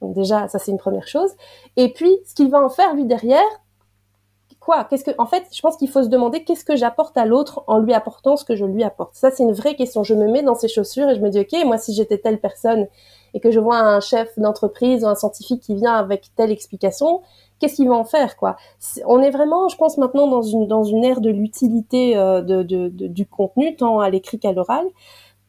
Donc 0.00 0.14
déjà, 0.14 0.46
ça 0.46 0.60
c'est 0.60 0.70
une 0.70 0.78
première 0.78 1.08
chose. 1.08 1.30
Et 1.76 1.92
puis, 1.92 2.16
ce 2.26 2.34
qu'il 2.34 2.48
va 2.48 2.62
en 2.62 2.68
faire 2.68 2.94
lui 2.94 3.06
derrière, 3.06 3.42
quoi? 4.66 4.84
Qu'est-ce 4.84 5.04
que, 5.04 5.12
en 5.18 5.26
fait, 5.26 5.44
je 5.52 5.60
pense 5.62 5.76
qu'il 5.76 5.88
faut 5.88 6.02
se 6.02 6.08
demander 6.08 6.44
qu'est-ce 6.44 6.64
que 6.64 6.76
j'apporte 6.76 7.16
à 7.16 7.24
l'autre 7.24 7.62
en 7.68 7.78
lui 7.78 7.94
apportant 7.94 8.36
ce 8.36 8.44
que 8.44 8.56
je 8.56 8.64
lui 8.64 8.82
apporte. 8.82 9.14
Ça, 9.14 9.30
c'est 9.30 9.44
une 9.44 9.52
vraie 9.52 9.76
question. 9.76 10.02
Je 10.02 10.14
me 10.14 10.28
mets 10.28 10.42
dans 10.42 10.56
ses 10.56 10.68
chaussures 10.68 11.08
et 11.08 11.14
je 11.14 11.20
me 11.20 11.30
dis, 11.30 11.40
ok, 11.40 11.64
moi, 11.64 11.78
si 11.78 11.94
j'étais 11.94 12.18
telle 12.18 12.40
personne 12.40 12.88
et 13.34 13.40
que 13.40 13.50
je 13.50 13.60
vois 13.60 13.78
un 13.78 14.00
chef 14.00 14.38
d'entreprise 14.38 15.04
ou 15.04 15.06
un 15.06 15.14
scientifique 15.14 15.62
qui 15.62 15.74
vient 15.74 15.94
avec 15.94 16.30
telle 16.36 16.50
explication, 16.50 17.22
qu'est-ce 17.58 17.76
qu'il 17.76 17.88
va 17.88 17.94
en 17.94 18.04
faire, 18.04 18.36
quoi? 18.36 18.56
On 19.06 19.20
est 19.20 19.30
vraiment, 19.30 19.68
je 19.68 19.76
pense, 19.76 19.98
maintenant 19.98 20.26
dans 20.26 20.42
une 20.42 20.66
dans 20.66 20.84
une 20.84 21.04
ère 21.04 21.20
de 21.20 21.30
l'utilité 21.30 22.16
euh, 22.16 22.42
de, 22.42 22.62
de, 22.62 22.88
du 22.88 23.26
contenu, 23.26 23.76
tant 23.76 24.00
à 24.00 24.10
l'écrit 24.10 24.38
qu'à 24.38 24.52
l'oral 24.52 24.86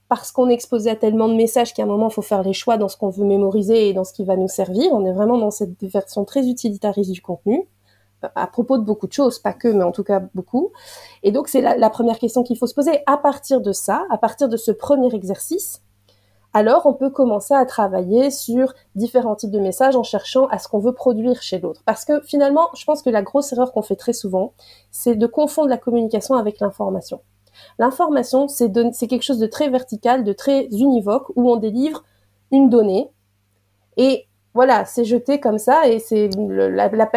parce 0.09 0.31
qu'on 0.31 0.47
est 0.47 0.87
à 0.87 0.95
tellement 0.95 1.27
de 1.27 1.33
messages 1.33 1.73
qu'à 1.73 1.83
un 1.83 1.85
moment, 1.85 2.07
il 2.07 2.13
faut 2.13 2.21
faire 2.21 2.41
les 2.41 2.53
choix 2.53 2.77
dans 2.77 2.87
ce 2.87 2.95
qu'on 2.95 3.09
veut 3.09 3.25
mémoriser 3.25 3.89
et 3.89 3.93
dans 3.93 4.05
ce 4.05 4.13
qui 4.13 4.23
va 4.23 4.37
nous 4.37 4.47
servir. 4.47 4.93
On 4.93 5.05
est 5.05 5.11
vraiment 5.11 5.37
dans 5.37 5.51
cette 5.51 5.83
version 5.83 6.23
très 6.23 6.47
utilitariste 6.47 7.11
du 7.11 7.21
contenu 7.21 7.67
à 8.35 8.47
propos 8.47 8.77
de 8.77 8.83
beaucoup 8.83 9.07
de 9.07 9.13
choses, 9.13 9.39
pas 9.39 9.53
que, 9.53 9.67
mais 9.67 9.83
en 9.83 9.91
tout 9.91 10.03
cas 10.03 10.21
beaucoup. 10.33 10.71
Et 11.23 11.31
donc 11.31 11.47
c'est 11.47 11.61
la, 11.61 11.89
première 11.89 12.19
question 12.19 12.43
qu'il 12.43 12.57
faut 12.57 12.67
se 12.67 12.73
poser. 12.73 13.01
À 13.05 13.17
partir 13.17 13.61
de 13.61 13.71
ça, 13.71 14.05
à 14.09 14.17
partir 14.17 14.49
de 14.49 14.57
ce 14.57 14.71
premier 14.71 15.13
exercice, 15.13 15.81
alors 16.57 16.87
on 16.87 16.93
peut 16.93 17.11
commencer 17.11 17.53
à 17.53 17.65
travailler 17.65 18.31
sur 18.31 18.73
différents 18.95 19.35
types 19.35 19.51
de 19.51 19.59
messages 19.59 19.95
en 19.95 20.01
cherchant 20.01 20.47
à 20.47 20.57
ce 20.57 20.67
qu'on 20.67 20.79
veut 20.79 20.93
produire 20.93 21.41
chez 21.41 21.59
l'autre. 21.59 21.83
Parce 21.85 22.03
que 22.03 22.19
finalement, 22.21 22.69
je 22.75 22.83
pense 22.83 23.03
que 23.03 23.11
la 23.11 23.21
grosse 23.21 23.53
erreur 23.53 23.71
qu'on 23.73 23.83
fait 23.83 23.95
très 23.95 24.13
souvent, 24.13 24.53
c'est 24.89 25.15
de 25.15 25.27
confondre 25.27 25.69
la 25.69 25.77
communication 25.77 26.33
avec 26.35 26.59
l'information. 26.59 27.21
L'information, 27.77 28.47
c'est 28.47 28.71
quelque 29.07 29.21
chose 29.21 29.39
de 29.39 29.47
très 29.47 29.69
vertical, 29.69 30.23
de 30.23 30.33
très 30.33 30.65
univoque, 30.71 31.29
où 31.35 31.51
on 31.51 31.57
délivre 31.57 32.03
une 32.51 32.69
donnée 32.69 33.11
et 33.97 34.27
voilà, 34.53 34.85
c'est 34.85 35.05
jeté 35.05 35.39
comme 35.39 35.59
ça 35.59 35.87
et 35.87 35.99
c'est 35.99 36.29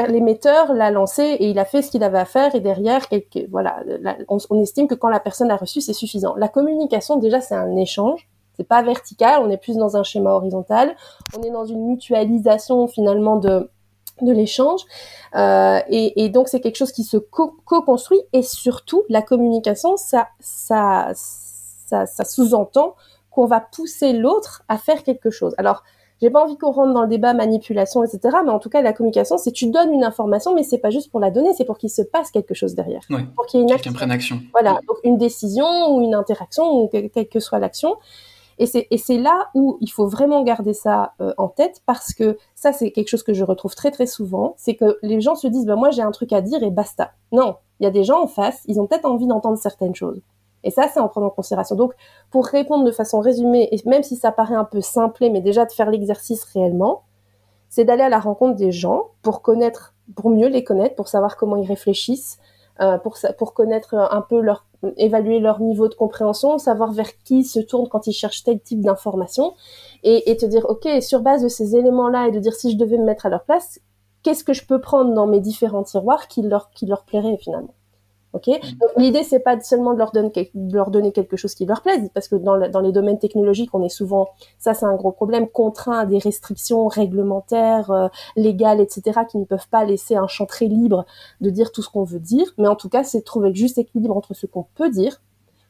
l'émetteur 0.09 0.75
l'a 0.75 0.91
lancé 0.91 1.23
et 1.23 1.49
il 1.49 1.59
a 1.59 1.65
fait 1.65 1.81
ce 1.81 1.91
qu'il 1.91 2.05
avait 2.05 2.19
à 2.19 2.27
faire 2.27 2.55
et 2.55 2.61
derrière, 2.61 3.07
voilà, 3.51 3.83
on, 4.29 4.61
estime 4.61 4.89
que 4.89 4.95
quand 4.95 5.09
la 5.09 5.21
personne 5.21 5.51
a 5.51 5.57
reçu, 5.57 5.81
c'est 5.81 5.95
suffisant. 5.95 6.35
La 6.37 6.49
communication, 6.49 7.17
déjà, 7.17 7.41
c'est 7.41 7.55
un 7.55 7.77
échange. 7.77 8.29
C'est 8.61 8.69
pas 8.69 8.83
vertical, 8.83 9.41
on 9.43 9.49
est 9.49 9.57
plus 9.57 9.77
dans 9.77 9.97
un 9.97 10.03
schéma 10.03 10.33
horizontal. 10.33 10.95
On 11.35 11.43
est 11.43 11.51
dans 11.51 11.65
une 11.65 11.87
mutualisation 11.87 12.87
finalement 12.89 13.37
de 13.37 13.71
de 14.21 14.33
l'échange 14.33 14.83
euh, 15.35 15.81
et, 15.89 16.29
donc 16.29 16.49
c'est 16.49 16.61
quelque 16.61 16.77
chose 16.77 16.93
qui 16.93 17.05
se 17.05 17.17
co-construit 17.17 18.21
et 18.35 18.43
surtout 18.43 19.03
la 19.09 19.23
communication 19.23 19.97
ça 19.97 20.29
ça 20.41 21.13
ça, 21.15 22.05
ça 22.05 22.25
sous-entend 22.27 22.97
qu'on 23.31 23.47
va 23.47 23.61
pousser 23.61 24.13
l'autre 24.13 24.63
à 24.69 24.77
faire 24.77 25.05
quelque 25.05 25.31
chose. 25.31 25.55
Alors 25.57 25.85
j'ai 26.21 26.29
pas 26.29 26.45
envie 26.45 26.59
qu'on 26.59 26.71
rentre 26.71 26.93
dans 26.93 27.03
le 27.03 27.09
débat 27.09 27.33
manipulation, 27.33 28.05
etc. 28.05 28.37
Mais 28.45 28.51
en 28.51 28.59
tout 28.59 28.69
cas, 28.69 28.83
la 28.83 28.93
communication, 28.93 29.39
c'est 29.39 29.53
tu 29.53 29.71
donnes 29.71 29.93
une 29.93 30.05
information, 30.05 30.55
mais 30.55 30.63
c'est 30.63 30.79
pas 30.79 30.91
juste 30.91 31.11
pour 31.11 31.19
la 31.19 31.31
donner, 31.31 31.55
c'est 31.55 31.65
pour 31.65 31.79
qu'il 31.79 31.89
se 31.89 32.03
passe 32.03 32.31
quelque 32.31 32.53
chose 32.53 32.75
derrière. 32.75 33.01
pour 33.35 33.47
qu'il 33.47 33.61
y 33.61 33.63
ait 33.63 33.67
une 33.67 33.73
action. 33.73 33.93
prenne 33.93 34.11
action. 34.11 34.41
Voilà, 34.53 34.81
donc 34.87 34.99
une 35.05 35.17
décision 35.17 35.67
ou 35.91 36.03
une 36.03 36.15
interaction 36.15 36.65
ou 36.71 36.89
quelle 36.89 37.29
que 37.29 37.41
soit 37.41 37.59
l'action. 37.59 37.97
Et 38.61 38.67
c'est, 38.67 39.17
là 39.17 39.49
où 39.55 39.79
il 39.81 39.91
faut 39.91 40.07
vraiment 40.07 40.43
garder 40.43 40.75
ça 40.75 41.15
euh, 41.23 41.33
en 41.39 41.49
tête 41.49 41.81
parce 41.87 42.13
que 42.13 42.37
ça, 42.55 42.75
c'est 42.75 42.91
quelque 42.91 43.09
chose 43.09 43.23
que 43.23 43.33
je 43.33 43.43
retrouve 43.43 43.75
très 43.75 43.91
très 43.91 44.05
souvent. 44.05 44.53
C'est 44.59 44.75
que 44.75 44.99
les 45.01 45.23
gens 45.23 45.35
se 45.35 45.47
disent, 45.47 45.65
ben 45.65 45.77
moi 45.77 45.91
j'ai 45.91 46.03
un 46.03 46.11
truc 46.11 46.35
à 46.35 46.43
dire 46.43 46.63
et 46.63 46.71
basta. 46.71 47.13
Non, 47.33 47.57
il 47.81 47.85
y 47.85 47.87
a 47.87 47.91
des 47.91 48.05
gens 48.05 48.23
en 48.23 48.27
face, 48.27 48.61
ils 48.67 48.79
ont 48.79 48.87
peut-être 48.87 49.07
envie 49.07 49.27
d'entendre 49.27 49.57
certaines 49.57 49.95
choses. 49.95 50.21
Et 50.63 50.71
ça, 50.71 50.89
c'est 50.93 51.01
en 51.01 51.09
prenant 51.09 51.29
en 51.29 51.31
considération. 51.31 51.75
Donc, 51.75 51.95
pour 52.31 52.47
répondre 52.47 52.85
de 52.85 52.91
façon 52.91 53.21
résumée, 53.21 53.71
et 53.73 53.81
même 53.89 54.03
si 54.03 54.15
ça 54.17 54.31
paraît 54.31 54.55
un 54.55 54.65
peu 54.65 54.83
simplé, 54.83 55.31
mais 55.31 55.41
déjà 55.41 55.65
de 55.65 55.73
faire 55.73 55.91
l'exercice 55.91 56.45
réellement, 56.45 57.05
c'est 57.71 57.85
d'aller 57.85 58.03
à 58.03 58.11
la 58.11 58.19
rencontre 58.19 58.57
des 58.57 58.73
gens 58.73 59.07
pour 59.23 59.41
connaître, 59.41 59.95
pour 60.17 60.29
mieux 60.29 60.49
les 60.49 60.65
connaître, 60.65 60.97
pour 60.97 61.09
savoir 61.09 61.39
comment 61.39 61.57
ils 61.57 61.67
réfléchissent, 61.67 62.39
euh, 62.81 62.99
pour, 62.99 63.17
pour 63.39 63.55
connaître 63.55 63.95
un 63.95 64.21
peu 64.23 64.41
leur, 64.41 64.67
évaluer 64.97 65.39
leur 65.41 65.61
niveau 65.61 65.89
de 65.89 65.95
compréhension, 65.95 66.59
savoir 66.59 66.93
vers 66.93 67.17
qui 67.25 67.45
se 67.45 67.61
tournent 67.61 67.89
quand 67.89 68.07
ils 68.07 68.13
cherchent 68.13 68.45
tel 68.45 68.61
type 68.61 68.81
d'information, 68.81 69.55
et, 70.03 70.31
et 70.31 70.37
te 70.37 70.47
dire, 70.47 70.67
ok, 70.69 70.89
sur 71.03 71.21
base 71.21 71.43
de 71.43 71.49
ces 71.49 71.77
éléments-là, 71.77 72.29
et 72.29 72.31
de 72.31 72.39
dire 72.39 72.55
si 72.55 72.73
je 72.73 72.77
devais 72.77 72.99
me 72.99 73.05
mettre 73.05 73.27
à 73.27 73.29
leur 73.29 73.45
place, 73.45 73.81
qu'est-ce 74.23 74.45
que 74.45 74.53
je 74.53 74.67
peux 74.67 74.81
prendre 74.81 75.15
dans 75.15 75.27
mes 75.27 75.41
différents 75.41 75.83
tiroirs 75.83 76.29
qui 76.29 76.43
leur, 76.43 76.71
qui 76.71 76.87
leur 76.87 77.05
plairait 77.05 77.39
finalement? 77.39 77.75
Ok. 78.33 78.47
Donc 78.47 78.91
l'idée 78.97 79.25
c'est 79.25 79.41
pas 79.41 79.61
seulement 79.61 79.93
de 79.93 79.99
leur 79.99 80.91
donner 80.91 81.11
quelque 81.13 81.37
chose 81.37 81.55
qui 81.55 81.67
leur 81.67 81.83
plaise, 81.83 82.11
parce 82.15 82.29
que 82.29 82.37
dans, 82.37 82.57
les 82.57 82.93
domaines 82.93 83.19
technologiques, 83.19 83.75
on 83.75 83.83
est 83.83 83.89
souvent, 83.89 84.29
ça 84.59 84.73
c'est 84.73 84.87
un 84.87 84.95
gros 84.95 85.11
problème, 85.11 85.49
contraint 85.49 85.99
à 85.99 86.07
des 86.07 86.19
restrictions 86.19 86.87
réglementaires, 86.87 87.91
euh, 87.91 88.09
légales, 88.37 88.81
etc., 88.81 89.21
qui 89.29 89.39
ne 89.39 89.45
peuvent 89.45 89.69
pas 89.69 89.85
laisser 89.85 90.15
un 90.15 90.29
champ 90.29 90.47
très 90.47 90.67
libre 90.67 91.07
de 91.41 91.51
dire 91.51 91.73
tout 91.73 91.83
ce 91.83 91.89
qu'on 91.89 92.05
veut 92.05 92.21
dire. 92.21 92.47
Mais 92.57 92.69
en 92.69 92.77
tout 92.77 92.89
cas, 92.89 93.03
c'est 93.03 93.23
trouver 93.23 93.49
le 93.49 93.55
juste 93.55 93.79
équilibre 93.79 94.17
entre 94.17 94.35
ce 94.35 94.47
qu'on 94.47 94.67
peut 94.77 94.91
dire, 94.91 95.21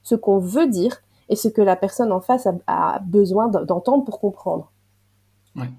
ce 0.02 0.14
qu'on 0.14 0.38
veut 0.38 0.66
dire, 0.66 0.98
et 1.30 1.36
ce 1.36 1.48
que 1.48 1.62
la 1.62 1.76
personne 1.76 2.12
en 2.12 2.20
face 2.20 2.46
a, 2.46 2.54
a 2.66 2.98
besoin 2.98 3.48
d'entendre 3.48 4.04
pour 4.04 4.20
comprendre. 4.20 4.70
Ouais. 5.56 5.70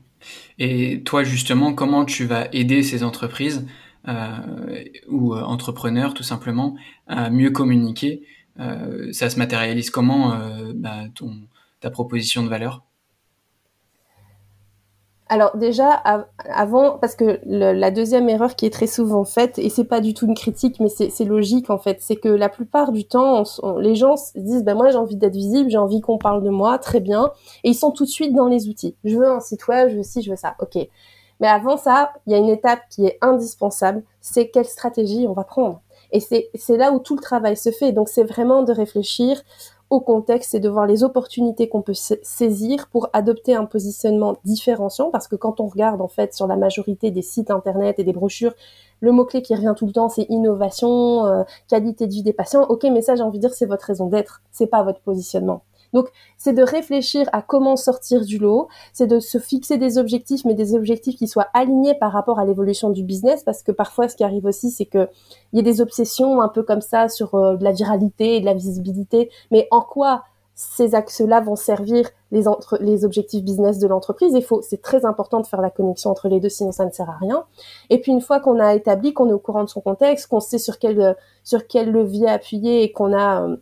Et 0.60 1.02
toi 1.04 1.24
justement, 1.24 1.74
comment 1.74 2.06
tu 2.06 2.26
vas 2.26 2.48
aider 2.54 2.84
ces 2.84 3.04
entreprises 3.04 3.66
ou 4.08 5.34
euh, 5.34 5.42
entrepreneurs 5.42 6.14
tout 6.14 6.24
simplement 6.24 6.76
à 7.08 7.30
mieux 7.30 7.52
communiquer. 7.52 8.24
Euh, 8.60 9.12
ça 9.14 9.30
se 9.30 9.38
matérialise 9.38 9.90
comment 9.90 10.38
bah, 10.76 11.04
ton, 11.16 11.34
ta 11.80 11.90
proposition 11.90 12.44
de 12.44 12.50
valeur? 12.50 12.84
Alors 15.30 15.56
déjà, 15.56 16.04
avant, 16.54 16.98
parce 16.98 17.16
que 17.16 17.40
la 17.46 17.90
deuxième 17.90 18.28
erreur 18.28 18.58
qui 18.58 18.66
est 18.66 18.70
très 18.70 18.86
souvent 18.86 19.24
faite, 19.24 19.60
et 19.60 19.70
c'est 19.70 19.86
pas 19.86 20.02
du 20.02 20.14
tout 20.14 20.26
une 20.26 20.36
critique, 20.36 20.82
mais 20.82 20.90
c'est 20.90 21.24
logique 21.24 21.70
en 21.70 21.78
fait, 21.78 22.00
c'est 22.02 22.18
que 22.18 22.28
la 22.28 22.50
plupart 22.50 22.92
du 22.92 23.06
temps, 23.06 23.44
les 23.80 23.96
gens 23.96 24.18
se 24.18 24.38
disent, 24.38 24.66
ben 24.66 24.76
moi 24.76 24.92
j'ai 24.92 24.98
envie 24.98 25.16
d'être 25.16 25.34
visible, 25.34 25.70
j'ai 25.70 25.78
envie 25.78 26.02
qu'on 26.02 26.18
parle 26.18 26.44
de 26.44 26.50
moi, 26.50 26.78
très 26.80 27.00
bien, 27.00 27.32
et 27.64 27.70
ils 27.70 27.76
sont 27.76 27.92
tout 27.92 28.04
de 28.04 28.10
suite 28.10 28.36
dans 28.36 28.50
les 28.50 28.68
outils. 28.68 28.98
Je 29.06 29.16
veux 29.16 29.30
un 29.30 29.40
site 29.40 29.70
web, 29.70 29.88
je 29.90 29.96
veux 29.96 30.04
ci, 30.04 30.22
je 30.22 30.32
veux 30.32 30.36
ça, 30.36 30.56
ok. 30.60 30.90
Mais 31.42 31.48
avant 31.48 31.76
ça, 31.76 32.14
il 32.26 32.32
y 32.32 32.36
a 32.36 32.38
une 32.38 32.50
étape 32.50 32.82
qui 32.90 33.06
est 33.06 33.18
indispensable, 33.22 34.04
c'est 34.22 34.50
quelle 34.50 34.66
stratégie 34.66 35.26
on 35.28 35.34
va 35.34 35.44
prendre. 35.44 35.82
Et 36.14 36.20
c'est 36.20 36.78
là 36.78 36.92
où 36.92 37.00
tout 37.00 37.16
le 37.16 37.22
travail 37.22 37.58
se 37.58 37.72
fait. 37.72 37.92
Donc 37.92 38.08
c'est 38.08 38.24
vraiment 38.24 38.64
de 38.64 38.72
réfléchir 38.72 39.42
au 39.90 40.00
contexte 40.00 40.56
et 40.56 40.60
de 40.62 40.70
voir 40.70 40.86
les 40.86 41.04
opportunités 41.04 41.68
qu'on 41.68 41.82
peut 41.82 41.94
saisir 41.94 42.88
pour 42.88 43.10
adopter 43.12 43.56
un 43.56 43.66
positionnement 43.66 44.38
différenciant 44.46 45.10
parce 45.12 45.28
que 45.28 45.36
quand 45.36 45.60
on 45.60 45.68
regarde 45.68 46.02
en 46.02 46.08
fait 46.08 46.34
sur 46.34 46.48
la 46.48 46.56
majorité 46.56 47.12
des 47.12 47.22
sites 47.22 47.52
internet 47.52 48.00
et 48.00 48.06
des 48.06 48.14
brochures 48.14 48.54
le 49.02 49.12
mot-clé 49.12 49.42
qui 49.42 49.54
revient 49.54 49.74
tout 49.76 49.88
le 49.88 49.92
temps, 49.92 50.10
c'est 50.10 50.28
innovation, 50.30 51.26
euh, 51.26 51.44
qualité 51.68 52.08
de 52.08 52.14
vie 52.14 52.24
des 52.24 52.34
patients. 52.34 52.64
Ok, 52.70 52.84
mais 52.84 53.02
ça, 53.02 53.16
j'ai 53.16 53.24
envie 53.24 53.40
de 53.40 53.48
dire, 53.48 53.54
c'est 53.54 53.66
votre 53.66 53.86
raison 53.86 54.06
d'être, 54.06 54.42
c'est 54.52 54.68
pas 54.68 54.84
votre 54.84 55.02
positionnement. 55.02 55.64
Donc, 55.94 56.08
c'est 56.38 56.54
de 56.54 56.64
réfléchir 56.64 57.28
à 57.34 57.42
comment 57.42 57.76
sortir 57.76 58.26
du 58.26 58.38
lot, 58.38 58.68
c'est 58.94 59.08
de 59.08 59.20
se 59.20 59.38
fixer 59.38 59.78
des 59.78 59.98
objectifs, 59.98 60.46
mais 60.46 60.54
des 60.54 60.76
objectifs 60.76 61.16
qui 61.16 61.28
soient 61.28 61.48
alignés 61.54 61.96
par 61.96 62.12
rapport 62.12 62.40
à 62.40 62.46
l'évolution 62.46 62.90
du 62.90 63.04
business, 63.04 63.44
parce 63.44 63.64
que 63.64 63.72
parfois, 63.72 64.08
ce 64.08 64.16
qui 64.16 64.24
arrive 64.24 64.46
aussi, 64.46 64.72
c'est 64.72 64.86
que 64.86 65.10
il 65.54 65.58
y 65.58 65.60
a 65.60 65.64
des 65.64 65.82
obsessions 65.82 66.42
un 66.42 66.50
peu 66.50 66.64
comme 66.64 66.82
ça 66.82 67.10
sur 67.10 67.36
euh, 67.36 67.56
de 67.56 67.64
la 67.64 67.72
viralité 67.72 68.38
et 68.38 68.40
de 68.40 68.46
la 68.46 68.54
visibilité, 68.54 69.30
mais 69.52 69.68
en 69.72 69.82
quoi 69.82 70.24
ces 70.54 70.94
axes-là 70.96 71.42
vont 71.42 71.56
servir 71.56 72.10
les, 72.32 72.48
entre, 72.48 72.78
les 72.82 73.04
objectifs 73.04 73.44
business 73.44 73.80
de 73.80 73.88
l'entreprise? 73.88 74.34
Il 74.36 74.44
faut, 74.44 74.62
c'est 74.62 74.82
très 74.82 75.06
important 75.06 75.40
de 75.40 75.48
faire 75.48 75.62
la 75.62 75.70
connexion 75.72 76.12
entre 76.12 76.28
les 76.28 76.40
deux, 76.40 76.50
sinon 76.50 76.72
ça 76.72 76.86
ne 76.86 76.92
sert 76.92 77.10
à 77.10 77.18
rien. 77.20 77.46
Et 77.90 78.00
puis 78.00 78.12
une 78.12 78.22
fois 78.22 78.40
qu'on 78.40 78.60
a 78.60 78.76
établi, 78.76 79.14
qu'on 79.14 79.30
est 79.30 79.34
au 79.34 79.40
courant 79.40 79.64
de 79.64 79.70
son 79.70 79.82
contexte, 79.82 80.28
qu'on 80.28 80.40
sait 80.40 80.60
sur 80.60 80.78
quel 80.78 81.16
sur 81.44 81.68
quel 81.68 81.92
levier 81.92 82.30
appuyer 82.30 82.84
et 82.84 82.92
qu'on 82.92 83.14
a 83.14 83.44
euh, 83.44 83.58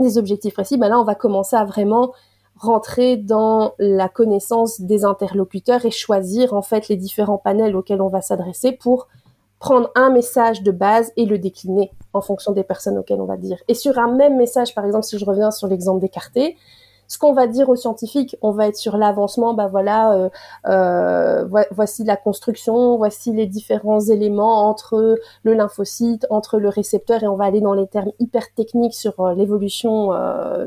des 0.00 0.18
objectifs 0.18 0.54
précis, 0.54 0.76
ben 0.76 0.88
là, 0.88 0.98
on 0.98 1.04
va 1.04 1.14
commencer 1.14 1.56
à 1.56 1.64
vraiment 1.64 2.12
rentrer 2.56 3.16
dans 3.16 3.74
la 3.78 4.08
connaissance 4.08 4.80
des 4.80 5.04
interlocuteurs 5.04 5.84
et 5.84 5.90
choisir 5.90 6.54
en 6.54 6.62
fait 6.62 6.88
les 6.88 6.96
différents 6.96 7.38
panels 7.38 7.76
auxquels 7.76 8.02
on 8.02 8.08
va 8.08 8.20
s'adresser 8.20 8.72
pour 8.72 9.06
prendre 9.60 9.90
un 9.94 10.10
message 10.10 10.62
de 10.62 10.70
base 10.70 11.12
et 11.16 11.24
le 11.24 11.38
décliner 11.38 11.90
en 12.12 12.20
fonction 12.20 12.52
des 12.52 12.64
personnes 12.64 12.98
auxquelles 12.98 13.20
on 13.20 13.26
va 13.26 13.36
dire. 13.36 13.58
Et 13.68 13.74
sur 13.74 13.98
un 13.98 14.12
même 14.12 14.36
message, 14.36 14.74
par 14.74 14.84
exemple, 14.84 15.04
si 15.04 15.18
je 15.18 15.24
reviens 15.24 15.50
sur 15.50 15.68
l'exemple 15.68 16.00
des 16.00 16.08
cartés, 16.08 16.56
ce 17.08 17.18
qu'on 17.18 17.32
va 17.32 17.46
dire 17.46 17.68
aux 17.70 17.76
scientifiques, 17.76 18.36
on 18.42 18.50
va 18.50 18.68
être 18.68 18.76
sur 18.76 18.98
l'avancement, 18.98 19.54
bah 19.54 19.66
voilà, 19.66 20.12
euh, 20.12 20.28
euh, 20.66 21.64
voici 21.70 22.04
la 22.04 22.16
construction, 22.16 22.96
voici 22.98 23.32
les 23.32 23.46
différents 23.46 24.00
éléments 24.00 24.68
entre 24.68 25.18
le 25.42 25.54
lymphocyte, 25.54 26.26
entre 26.28 26.58
le 26.58 26.68
récepteur, 26.68 27.22
et 27.22 27.26
on 27.26 27.36
va 27.36 27.46
aller 27.46 27.62
dans 27.62 27.72
les 27.72 27.86
termes 27.86 28.12
hyper 28.18 28.52
techniques 28.54 28.94
sur 28.94 29.18
euh, 29.20 29.34
l'évolution 29.34 30.10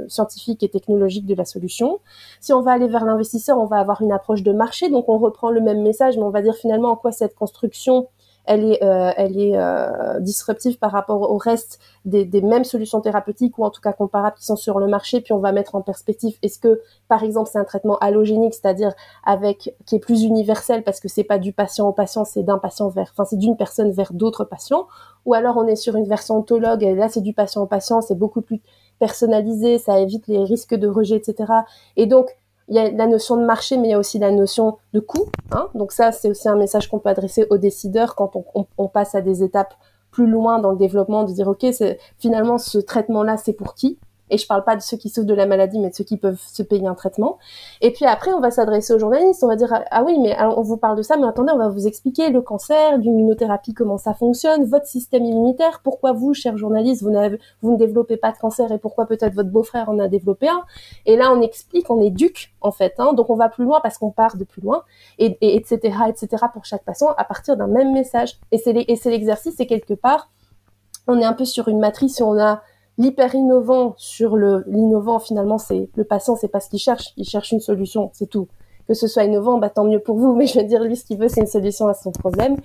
scientifique 0.08 0.63
et 0.63 0.69
technologique 0.69 1.27
de 1.27 1.36
la 1.36 1.45
solution. 1.45 1.99
Si 2.39 2.54
on 2.54 2.62
va 2.62 2.71
aller 2.71 2.88
vers 2.88 3.06
l'investisseur, 3.06 3.60
on 3.60 3.65
va 3.65 3.77
avoir 3.77 4.01
une 4.01 4.12
approche 4.12 4.41
de 4.41 4.51
marché, 4.51 4.89
donc 4.89 5.10
on 5.10 5.19
reprend 5.19 5.51
le 5.51 5.62
même 5.62 5.84
message, 5.84 6.17
mais 6.17 6.23
on 6.23 6.32
va 6.32 6.41
dire 6.41 6.56
finalement 6.56 6.89
en 6.89 6.95
quoi 6.95 7.12
cette 7.12 7.36
construction 7.36 8.08
elle 8.45 8.63
est, 8.65 8.84
euh, 8.84 9.12
elle 9.17 9.39
est 9.39 9.56
euh, 9.56 10.19
disruptive 10.19 10.77
par 10.80 10.91
rapport 10.91 11.21
au 11.21 11.38
reste 11.38 11.80
des, 12.06 12.25
des, 12.25 12.41
mêmes 12.41 12.63
solutions 12.63 12.99
thérapeutiques 12.99 13.58
ou 13.58 13.63
en 13.63 13.69
tout 13.69 13.82
cas 13.82 13.93
comparables 13.93 14.36
qui 14.38 14.45
sont 14.45 14.56
sur 14.56 14.80
le 14.80 14.88
marché. 14.88 15.21
Puis 15.21 15.34
on 15.34 15.39
va 15.39 15.51
mettre 15.51 15.75
en 15.75 15.82
perspective 15.82 16.38
est-ce 16.41 16.60
que 16.60 16.82
par 17.08 17.23
exemple 17.23 17.49
c'est 17.51 17.60
un 17.60 17.63
traitement 17.63 17.97
allogénique, 17.99 18.54
c'est-à-dire 18.54 18.93
avec 19.25 19.75
qui 19.86 19.95
est 19.95 19.99
plus 19.99 20.23
universel 20.23 20.84
parce 20.84 20.99
que 20.99 21.08
c'est 21.08 21.23
pas 21.23 21.38
du 21.38 21.54
patient 21.54 21.88
au 21.88 21.93
patient, 21.93 22.25
c'est 22.25 22.43
d'un 22.43 22.58
patient 22.58 22.89
vers, 22.89 23.12
enfin 23.12 23.25
c'est 23.25 23.38
d'une 23.38 23.58
personne 23.58 23.91
vers 23.91 24.13
d'autres 24.13 24.43
patients. 24.43 24.88
Ou 25.25 25.34
alors 25.36 25.58
on 25.58 25.67
est 25.67 25.75
sur 25.75 25.95
une 25.95 26.08
version 26.08 26.39
autologue 26.39 26.84
et 26.84 26.95
là 26.95 27.10
c'est 27.10 27.21
du 27.21 27.34
patient 27.34 27.62
au 27.62 27.67
patient, 27.67 28.01
c'est 28.01 28.17
beaucoup 28.17 28.41
plus 28.41 28.62
personnalisé, 28.99 29.77
ça 29.77 29.99
évite 29.99 30.27
les 30.27 30.43
risques 30.43 30.75
de 30.75 30.88
rejet, 30.88 31.15
etc. 31.15 31.51
Et 31.95 32.06
donc 32.06 32.36
il 32.67 32.76
y 32.76 32.80
a 32.80 32.89
la 32.89 33.08
notion 33.08 33.38
de 33.38 33.45
marché, 33.45 33.78
mais 33.78 33.89
il 33.89 33.91
y 33.91 33.93
a 33.93 34.00
aussi 34.00 34.19
la 34.19 34.32
notion 34.32 34.78
de 34.93 35.00
coût. 35.00 35.30
Hein. 35.52 35.67
Donc 35.76 35.91
ça, 35.91 36.12
c'est 36.12 36.30
aussi 36.30 36.47
un 36.47 36.56
message 36.56 36.89
qu'on 36.89 37.00
peut 37.00 37.10
adresser 37.10 37.45
aux 37.50 37.58
décideurs 37.58 38.15
quand 38.15 38.36
on, 38.36 38.65
on, 38.78 38.88
passe 38.88 39.15
à 39.15 39.21
des 39.21 39.43
étapes 39.43 39.74
plus 40.12 40.28
loin 40.28 40.60
dans 40.60 40.71
le 40.71 40.78
développement, 40.78 41.24
de 41.24 41.32
dire, 41.32 41.47
OK, 41.47 41.65
finalement, 42.17 42.58
ce 42.58 42.78
traitement-là, 42.78 43.38
c'est 43.38 43.54
pour 43.54 43.76
qui? 43.76 43.97
Et 44.32 44.38
je 44.38 44.48
parle 44.48 44.63
pas 44.63 44.76
de 44.76 44.82
ceux 44.82 44.98
qui 44.98 45.10
souffrent 45.10 45.28
de 45.28 45.34
la 45.34 45.46
maladie, 45.46 45.78
mais 45.78 45.89
de 45.89 45.96
ceux 45.96 46.04
qui 46.04 46.17
peuvent 46.17 46.41
se 46.41 46.63
payer 46.63 46.88
un 46.88 46.96
traitement. 46.96 47.38
Et 47.82 47.91
puis 47.91 48.06
après, 48.06 48.32
on 48.32 48.39
va 48.39 48.50
s'adresser 48.50 48.94
aux 48.94 49.00
journalistes. 49.00 49.44
On 49.44 49.48
va 49.48 49.56
dire 49.56 49.72
ah 49.91 50.04
oui, 50.04 50.17
mais 50.20 50.36
on 50.41 50.62
vous 50.62 50.78
parle 50.78 50.98
de 50.98 51.04
ça, 51.04 51.17
mais 51.17 51.28
attendez, 51.28 51.52
on 51.54 51.58
va 51.58 51.67
vous 51.67 51.86
expliquer 51.86 52.30
le 52.30 52.41
cancer, 52.41 52.98
l'immunothérapie, 52.98 53.74
comment 53.74 53.98
ça 53.98 54.13
fonctionne, 54.13 54.65
votre 54.65 54.88
système 54.88 55.26
immunitaire, 55.26 55.82
pourquoi 55.84 56.13
vous, 56.13 56.34
chers 56.34 56.58
journalistes, 56.58 57.04
vous, 57.04 57.12
vous 57.62 57.72
ne 57.74 57.78
développez 57.78 58.17
pas 58.17 58.32
de 58.32 58.38
cancer 58.38 58.72
et 58.72 58.80
pourquoi 58.80 59.06
peut-être 59.06 59.34
votre 59.34 59.50
beau-frère 59.50 59.89
en 59.89 60.00
a 60.00 60.08
développé 60.08 60.48
un. 60.48 60.63
Et 61.06 61.17
là, 61.17 61.32
on 61.32 61.41
explique, 61.41 61.89
on 61.89 62.00
éduque 62.02 62.54
en 62.62 62.72
fait. 62.72 62.94
Hein, 62.98 63.13
donc 63.13 63.30
on 63.30 63.36
va 63.36 63.50
plus 63.50 63.65
loin 63.65 63.82
parce 63.82 63.98
qu'on 63.98 64.12
part 64.12 64.38
de 64.38 64.46
plus 64.46 64.62
loin, 64.62 64.84
et, 65.20 65.38
et 65.41 65.58
etc. 65.58 65.98
etc. 66.08 66.46
pour 66.54 66.65
chaque 66.65 66.84
patient 66.84 67.13
à 67.17 67.24
partir 67.26 67.58
d'un 67.58 67.67
même 67.67 67.91
message. 67.91 68.39
Et 68.52 68.58
c'est 68.58 69.10
l'exercice, 69.10 69.56
c'est 69.58 69.65
quelque 69.65 69.94
part 69.94 70.30
on 71.08 71.20
est 71.20 71.26
un 71.26 71.34
peu 71.34 71.46
sur 71.46 71.67
une 71.67 71.80
matrice 71.80 72.20
où 72.20 72.26
on 72.26 72.39
a 72.39 72.62
l'hyper 72.97 73.34
innovant 73.36 73.93
sur 73.97 74.36
le 74.36 74.63
l'innovant 74.67 75.19
finalement 75.19 75.58
c'est 75.58 75.89
le 75.95 76.04
patient 76.04 76.36
c'est 76.36 76.47
pas 76.47 76.60
ce 76.60 76.69
qu'il 76.69 76.80
cherche. 76.80 77.13
Il 77.17 77.25
cherche 77.25 77.51
une 77.51 77.60
solution 77.60 78.10
c'est 78.13 78.30
tout. 78.30 78.47
Que 78.88 78.93
ce 78.93 79.08
soit 79.08 79.23
innovant 79.23 79.58
bah 79.58 79.69
tant 79.69 79.86
mieux 79.86 79.99
pour 79.99 80.17
vous. 80.17 80.36
Mais 80.38 80.47
je 80.47 80.60
veux 80.60 80.65
dire 80.65 80.84
lui 80.84 80.95
ce 80.95 81.06
qu'il 81.06 81.17
veut 81.17 81.30
c'est 81.30 81.41
une 81.41 81.47
solution 81.47 81.88
à 81.88 81.93
son 81.93 82.12
problème. 82.12 82.58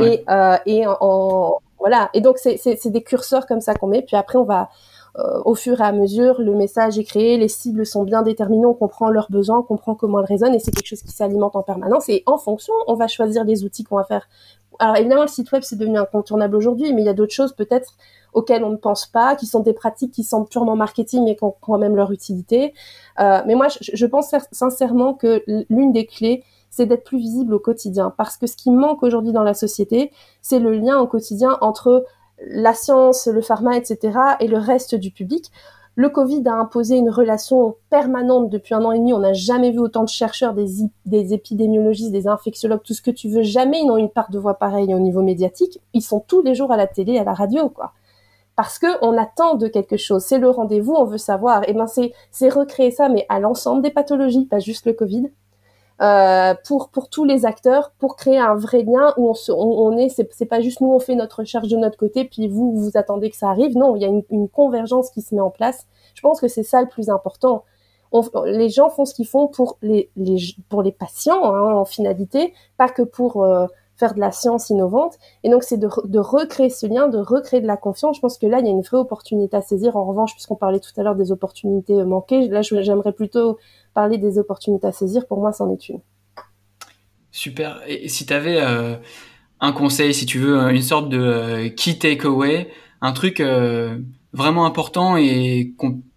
Et 0.00 0.24
euh, 0.28 0.56
et 0.66 0.86
en, 0.86 1.58
voilà. 1.78 2.10
Et 2.14 2.20
donc 2.20 2.38
c'est 2.38 2.56
c'est 2.56 2.90
des 2.90 3.02
curseurs 3.02 3.46
comme 3.46 3.60
ça 3.60 3.74
qu'on 3.74 3.88
met. 3.88 4.02
Puis 4.02 4.16
après 4.16 4.38
on 4.38 4.44
va 4.44 4.70
euh, 5.18 5.42
au 5.44 5.54
fur 5.54 5.80
et 5.80 5.84
à 5.84 5.92
mesure, 5.92 6.40
le 6.40 6.54
message 6.54 6.98
est 6.98 7.04
créé, 7.04 7.36
les 7.36 7.48
cibles 7.48 7.84
sont 7.84 8.02
bien 8.02 8.22
déterminées, 8.22 8.64
on 8.64 8.72
comprend 8.72 9.10
leurs 9.10 9.30
besoins, 9.30 9.58
on 9.58 9.62
comprend 9.62 9.94
comment 9.94 10.20
elles 10.20 10.26
résonnent, 10.26 10.54
et 10.54 10.58
c'est 10.58 10.70
quelque 10.70 10.86
chose 10.86 11.02
qui 11.02 11.10
s'alimente 11.10 11.54
en 11.54 11.62
permanence. 11.62 12.08
Et 12.08 12.22
en 12.24 12.38
fonction, 12.38 12.72
on 12.86 12.94
va 12.94 13.08
choisir 13.08 13.44
les 13.44 13.64
outils 13.64 13.84
qu'on 13.84 13.96
va 13.96 14.04
faire. 14.04 14.26
Alors 14.78 14.96
évidemment, 14.96 15.22
le 15.22 15.28
site 15.28 15.50
web 15.52 15.62
c'est 15.62 15.76
devenu 15.76 15.98
incontournable 15.98 16.56
aujourd'hui, 16.56 16.92
mais 16.92 17.02
il 17.02 17.04
y 17.04 17.08
a 17.08 17.14
d'autres 17.14 17.32
choses 17.32 17.52
peut-être 17.52 17.94
auxquelles 18.32 18.64
on 18.64 18.70
ne 18.70 18.76
pense 18.76 19.06
pas, 19.06 19.36
qui 19.36 19.46
sont 19.46 19.60
des 19.60 19.74
pratiques 19.74 20.12
qui 20.12 20.24
sont 20.24 20.44
purement 20.44 20.76
marketing 20.76 21.24
mais 21.24 21.36
qui 21.36 21.44
ont 21.44 21.54
quand 21.60 21.78
même 21.78 21.96
leur 21.96 22.12
utilité. 22.12 22.72
Euh, 23.20 23.42
mais 23.46 23.54
moi, 23.54 23.68
je, 23.68 23.90
je 23.92 24.06
pense 24.06 24.34
sincèrement 24.52 25.14
que 25.14 25.44
l'une 25.68 25.92
des 25.92 26.06
clés, 26.06 26.44
c'est 26.70 26.86
d'être 26.86 27.04
plus 27.04 27.18
visible 27.18 27.54
au 27.54 27.58
quotidien. 27.58 28.12
Parce 28.16 28.36
que 28.38 28.46
ce 28.46 28.56
qui 28.56 28.70
manque 28.70 29.02
aujourd'hui 29.02 29.32
dans 29.32 29.42
la 29.42 29.54
société, 29.54 30.10
c'est 30.40 30.58
le 30.58 30.72
lien 30.72 30.98
au 30.98 31.06
quotidien 31.06 31.58
entre 31.60 32.04
la 32.46 32.74
science, 32.74 33.26
le 33.26 33.42
pharma, 33.42 33.76
etc., 33.76 34.18
et 34.40 34.48
le 34.48 34.58
reste 34.58 34.94
du 34.94 35.10
public. 35.10 35.50
Le 35.94 36.08
Covid 36.08 36.42
a 36.46 36.54
imposé 36.54 36.96
une 36.96 37.10
relation 37.10 37.76
permanente 37.90 38.48
depuis 38.48 38.74
un 38.74 38.84
an 38.84 38.92
et 38.92 38.98
demi. 38.98 39.12
On 39.12 39.18
n'a 39.18 39.34
jamais 39.34 39.70
vu 39.70 39.78
autant 39.78 40.04
de 40.04 40.08
chercheurs, 40.08 40.54
des, 40.54 41.34
épidémiologistes, 41.34 42.12
des 42.12 42.28
infectiologues, 42.28 42.82
tout 42.82 42.94
ce 42.94 43.02
que 43.02 43.10
tu 43.10 43.28
veux. 43.28 43.42
Jamais 43.42 43.80
ils 43.80 43.86
n'ont 43.86 43.98
une 43.98 44.08
part 44.08 44.30
de 44.30 44.38
voix 44.38 44.54
pareille 44.54 44.94
au 44.94 44.98
niveau 44.98 45.22
médiatique. 45.22 45.80
Ils 45.92 46.00
sont 46.02 46.20
tous 46.20 46.40
les 46.42 46.54
jours 46.54 46.72
à 46.72 46.78
la 46.78 46.86
télé, 46.86 47.18
à 47.18 47.24
la 47.24 47.34
radio, 47.34 47.68
quoi 47.68 47.92
parce 48.54 48.78
que 48.78 48.86
on 49.02 49.16
attend 49.16 49.54
de 49.54 49.66
quelque 49.66 49.96
chose. 49.96 50.22
C'est 50.22 50.38
le 50.38 50.50
rendez-vous, 50.50 50.92
on 50.92 51.04
veut 51.04 51.18
savoir. 51.18 51.68
Et 51.68 51.72
ben 51.72 51.86
c'est 51.86 52.12
c'est 52.30 52.48
recréer 52.48 52.90
ça, 52.90 53.08
mais 53.08 53.24
à 53.28 53.40
l'ensemble 53.40 53.82
des 53.82 53.90
pathologies, 53.90 54.44
pas 54.44 54.58
juste 54.58 54.86
le 54.86 54.92
Covid. 54.92 55.30
Euh, 56.02 56.54
pour 56.66 56.88
pour 56.88 57.08
tous 57.08 57.24
les 57.24 57.46
acteurs, 57.46 57.92
pour 57.98 58.16
créer 58.16 58.38
un 58.38 58.54
vrai 58.56 58.82
lien 58.82 59.14
où 59.16 59.30
on 59.30 59.34
se, 59.34 59.52
on, 59.52 59.96
est, 59.96 60.08
c'est 60.08 60.46
pas 60.46 60.60
juste 60.60 60.80
nous 60.80 60.92
on 60.92 60.98
fait 60.98 61.14
notre 61.14 61.40
recherche 61.40 61.68
de 61.68 61.76
notre 61.76 61.96
côté 61.96 62.24
puis 62.24 62.48
vous 62.48 62.72
vous 62.76 62.90
attendez 62.96 63.30
que 63.30 63.36
ça 63.36 63.48
arrive. 63.48 63.76
Non, 63.76 63.94
il 63.94 64.02
y 64.02 64.04
a 64.04 64.08
une, 64.08 64.24
une 64.30 64.48
convergence 64.48 65.10
qui 65.10 65.22
se 65.22 65.34
met 65.34 65.40
en 65.40 65.50
place. 65.50 65.86
Je 66.14 66.20
pense 66.20 66.40
que 66.40 66.48
c'est 66.48 66.64
ça 66.64 66.80
le 66.80 66.88
plus 66.88 67.08
important. 67.08 67.64
On, 68.10 68.22
les 68.44 68.68
gens 68.68 68.90
font 68.90 69.04
ce 69.04 69.14
qu'ils 69.14 69.26
font 69.28 69.46
pour 69.46 69.78
les, 69.80 70.10
les 70.16 70.38
pour 70.68 70.82
les 70.82 70.92
patients 70.92 71.44
hein, 71.44 71.74
en 71.74 71.84
finalité, 71.84 72.52
pas 72.76 72.88
que 72.88 73.02
pour 73.02 73.44
euh, 73.44 73.66
faire 74.02 74.14
de 74.14 74.20
la 74.20 74.32
science 74.32 74.68
innovante. 74.70 75.16
Et 75.44 75.48
donc, 75.48 75.62
c'est 75.62 75.78
de, 75.78 76.18
recréer 76.18 76.70
ce 76.70 76.86
lien, 76.86 77.06
de 77.08 77.18
recréer 77.18 77.60
de 77.60 77.68
la 77.68 77.76
confiance. 77.76 78.16
Je 78.16 78.20
pense 78.20 78.36
que 78.36 78.46
là, 78.46 78.58
il 78.58 78.66
y 78.66 78.68
a 78.68 78.72
une 78.72 78.82
vraie 78.82 78.96
opportunité 78.96 79.56
à 79.56 79.62
saisir. 79.62 79.94
En 79.96 80.04
revanche, 80.04 80.32
puisqu'on 80.32 80.56
parlait 80.56 80.80
tout 80.80 80.90
à 80.96 81.04
l'heure 81.04 81.14
des 81.14 81.30
opportunités 81.30 82.02
manquées, 82.02 82.48
là, 82.48 82.62
j'aimerais 82.62 83.12
plutôt 83.12 83.58
parler 83.94 84.18
des 84.18 84.38
opportunités 84.38 84.88
à 84.88 84.92
saisir. 84.92 85.28
Pour 85.28 85.38
moi, 85.38 85.52
c'en 85.52 85.70
est 85.70 85.88
une. 85.88 86.00
Super. 87.30 87.80
Et 87.86 88.08
si 88.08 88.26
tu 88.26 88.32
avais 88.32 88.60
euh, 88.60 88.96
un 89.60 89.72
conseil, 89.72 90.12
si 90.12 90.26
tu 90.26 90.40
veux, 90.40 90.58
une 90.72 90.82
sorte 90.82 91.08
de 91.08 91.20
euh, 91.20 91.68
key 91.68 91.94
takeaway, 91.94 92.70
un 93.02 93.12
truc 93.12 93.38
euh, 93.38 93.98
vraiment 94.32 94.66
important 94.66 95.16
et 95.16 95.74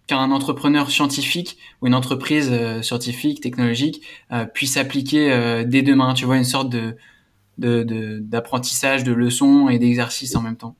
qu'un 0.08 0.30
entrepreneur 0.32 0.90
scientifique 0.90 1.56
ou 1.80 1.86
une 1.86 1.94
entreprise 1.94 2.52
scientifique, 2.82 3.40
technologique 3.40 4.02
puisse 4.54 4.76
appliquer 4.76 5.64
dès 5.66 5.82
demain, 5.82 6.14
tu 6.14 6.24
vois, 6.24 6.36
une 6.36 6.44
sorte 6.44 6.70
de 6.70 6.96
d'apprentissage, 7.58 9.04
de, 9.04 9.10
de 9.10 9.16
leçons 9.16 9.68
et 9.68 9.78
d'exercices 9.78 10.36
en 10.36 10.42
même 10.42 10.56
temps 10.56 10.76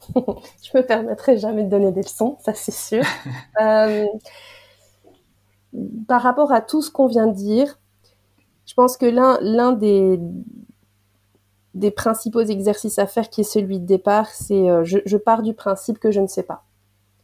Je 0.14 0.76
me 0.76 0.82
permettrai 0.82 1.38
jamais 1.38 1.64
de 1.64 1.70
donner 1.70 1.92
des 1.92 2.02
leçons, 2.02 2.36
ça 2.40 2.54
c'est 2.54 2.74
sûr. 2.74 3.04
euh, 3.60 4.06
par 6.06 6.22
rapport 6.22 6.52
à 6.52 6.60
tout 6.60 6.82
ce 6.82 6.90
qu'on 6.90 7.06
vient 7.06 7.26
de 7.26 7.34
dire, 7.34 7.78
je 8.66 8.74
pense 8.74 8.96
que 8.96 9.06
l'un 9.06 9.38
l'un 9.40 9.72
des 9.72 10.18
des 11.74 11.90
principaux 11.90 12.40
exercices 12.40 12.98
à 12.98 13.06
faire, 13.06 13.30
qui 13.30 13.42
est 13.42 13.44
celui 13.44 13.78
de 13.78 13.86
départ, 13.86 14.28
c'est 14.28 14.68
euh, 14.68 14.84
je, 14.84 14.98
je 15.04 15.16
pars 15.16 15.42
du 15.42 15.54
principe 15.54 15.98
que 15.98 16.10
je 16.10 16.20
ne 16.20 16.26
sais 16.26 16.42
pas. 16.42 16.64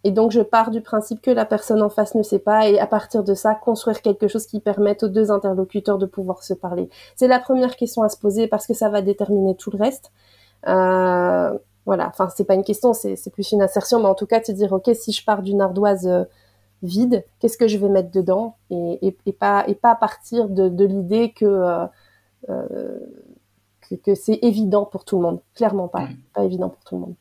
Et 0.04 0.10
donc, 0.10 0.30
je 0.32 0.42
pars 0.42 0.70
du 0.70 0.82
principe 0.82 1.22
que 1.22 1.30
la 1.30 1.46
personne 1.46 1.80
en 1.82 1.88
face 1.88 2.14
ne 2.14 2.22
sait 2.22 2.38
pas 2.38 2.68
et 2.68 2.78
à 2.78 2.86
partir 2.86 3.24
de 3.24 3.32
ça, 3.32 3.54
construire 3.54 4.02
quelque 4.02 4.28
chose 4.28 4.46
qui 4.46 4.60
permette 4.60 5.02
aux 5.02 5.08
deux 5.08 5.30
interlocuteurs 5.30 5.96
de 5.96 6.04
pouvoir 6.04 6.42
se 6.42 6.52
parler. 6.52 6.90
C'est 7.16 7.26
la 7.26 7.40
première 7.40 7.74
question 7.74 8.02
à 8.02 8.10
se 8.10 8.18
poser 8.18 8.46
parce 8.46 8.66
que 8.66 8.74
ça 8.74 8.90
va 8.90 9.00
déterminer 9.00 9.56
tout 9.56 9.70
le 9.70 9.78
reste. 9.78 10.12
Euh, 10.68 11.58
voilà. 11.86 12.08
Enfin, 12.08 12.28
c'est 12.36 12.44
pas 12.44 12.54
une 12.54 12.64
question, 12.64 12.92
c'est 12.92 13.30
plus 13.32 13.50
une 13.52 13.62
assertion, 13.62 13.98
mais 13.98 14.08
en 14.08 14.14
tout 14.14 14.26
cas, 14.26 14.40
te 14.40 14.52
dire, 14.52 14.72
OK, 14.72 14.90
si 14.94 15.10
je 15.12 15.24
pars 15.24 15.42
d'une 15.42 15.62
ardoise 15.62 16.06
euh, 16.06 16.24
vide, 16.82 17.24
qu'est-ce 17.40 17.56
que 17.56 17.66
je 17.66 17.78
vais 17.78 17.88
mettre 17.88 18.10
dedans? 18.10 18.56
Et, 18.70 18.98
et, 19.06 19.16
et, 19.24 19.32
pas, 19.32 19.64
et 19.68 19.74
pas 19.74 19.94
partir 19.94 20.50
de, 20.50 20.68
de 20.68 20.84
l'idée 20.84 21.32
que, 21.32 21.46
euh, 21.46 21.86
euh 22.50 22.98
que, 23.88 23.94
que 23.96 24.14
c'est 24.14 24.38
évident 24.42 24.84
pour 24.84 25.04
tout 25.04 25.16
le 25.16 25.22
monde. 25.22 25.40
Clairement 25.54 25.88
pas. 25.88 26.08
Pas 26.34 26.44
évident 26.44 26.68
pour 26.68 26.84
tout 26.84 26.94
le 26.94 27.00
monde. 27.02 27.14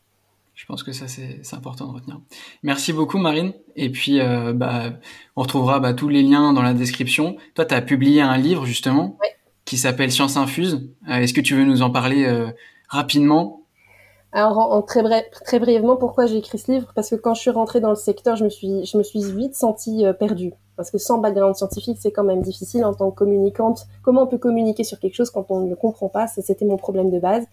Je 0.56 0.66
pense 0.66 0.84
que 0.84 0.92
ça, 0.92 1.08
c'est 1.08 1.42
important 1.54 1.88
de 1.88 1.94
retenir. 1.94 2.20
Merci 2.62 2.94
beaucoup, 2.94 3.18
Marine. 3.18 3.54
Et 3.76 3.90
puis, 3.90 4.20
euh, 4.20 4.54
bah, 4.54 4.94
on 5.36 5.42
retrouvera 5.42 5.80
bah, 5.80 5.94
tous 5.94 6.10
les 6.10 6.22
liens 6.22 6.54
dans 6.54 6.62
la 6.62 6.74
description. 6.74 7.38
Toi, 7.56 7.66
tu 7.66 7.74
as 7.74 7.82
publié 7.82 8.22
un 8.22 8.38
livre, 8.38 8.66
justement, 8.66 9.18
qui 9.66 9.78
s'appelle 9.78 10.12
Science 10.12 10.38
Infuse. 10.38 10.90
Euh, 11.10 11.16
est-ce 11.18 11.34
que 11.34 11.42
tu 11.42 11.56
veux 11.56 11.64
nous 11.64 11.82
en 11.82 11.90
parler 11.90 12.26
euh, 12.26 12.52
rapidement? 12.88 13.63
Alors, 14.34 14.58
en, 14.58 14.82
très, 14.82 15.04
bref, 15.04 15.26
très 15.46 15.60
brièvement, 15.60 15.96
pourquoi 15.96 16.26
j'ai 16.26 16.38
écrit 16.38 16.58
ce 16.58 16.72
livre 16.72 16.92
Parce 16.96 17.10
que 17.10 17.16
quand 17.16 17.34
je 17.34 17.42
suis 17.42 17.52
rentrée 17.52 17.80
dans 17.80 17.90
le 17.90 17.96
secteur, 17.96 18.36
je 18.36 18.44
me 18.44 18.50
suis, 18.50 18.86
je 18.86 18.98
me 18.98 19.04
suis 19.04 19.24
vite 19.24 19.56
sentie 19.56 20.04
perdue 20.20 20.54
parce 20.76 20.92
que 20.92 20.98
sans 20.98 21.20
background 21.20 21.56
scientifique, 21.56 21.98
c'est 22.00 22.12
quand 22.12 22.24
même 22.24 22.42
difficile 22.42 22.86
en 22.86 22.94
tant 22.94 23.12
que 23.12 23.16
communicante. 23.16 23.86
Comment 24.02 24.24
on 24.24 24.28
peut 24.28 24.38
communiquer 24.38 24.84
sur 24.84 25.00
quelque 25.00 25.16
chose 25.16 25.30
quand 25.30 25.46
on 25.50 25.62
ne 25.62 25.70
le 25.70 25.76
comprend 25.76 26.10
pas? 26.10 26.28
C'était 26.28 26.66
mon 26.66 26.78
problème 26.78 27.12
de 27.12 27.20
base. 27.20 27.46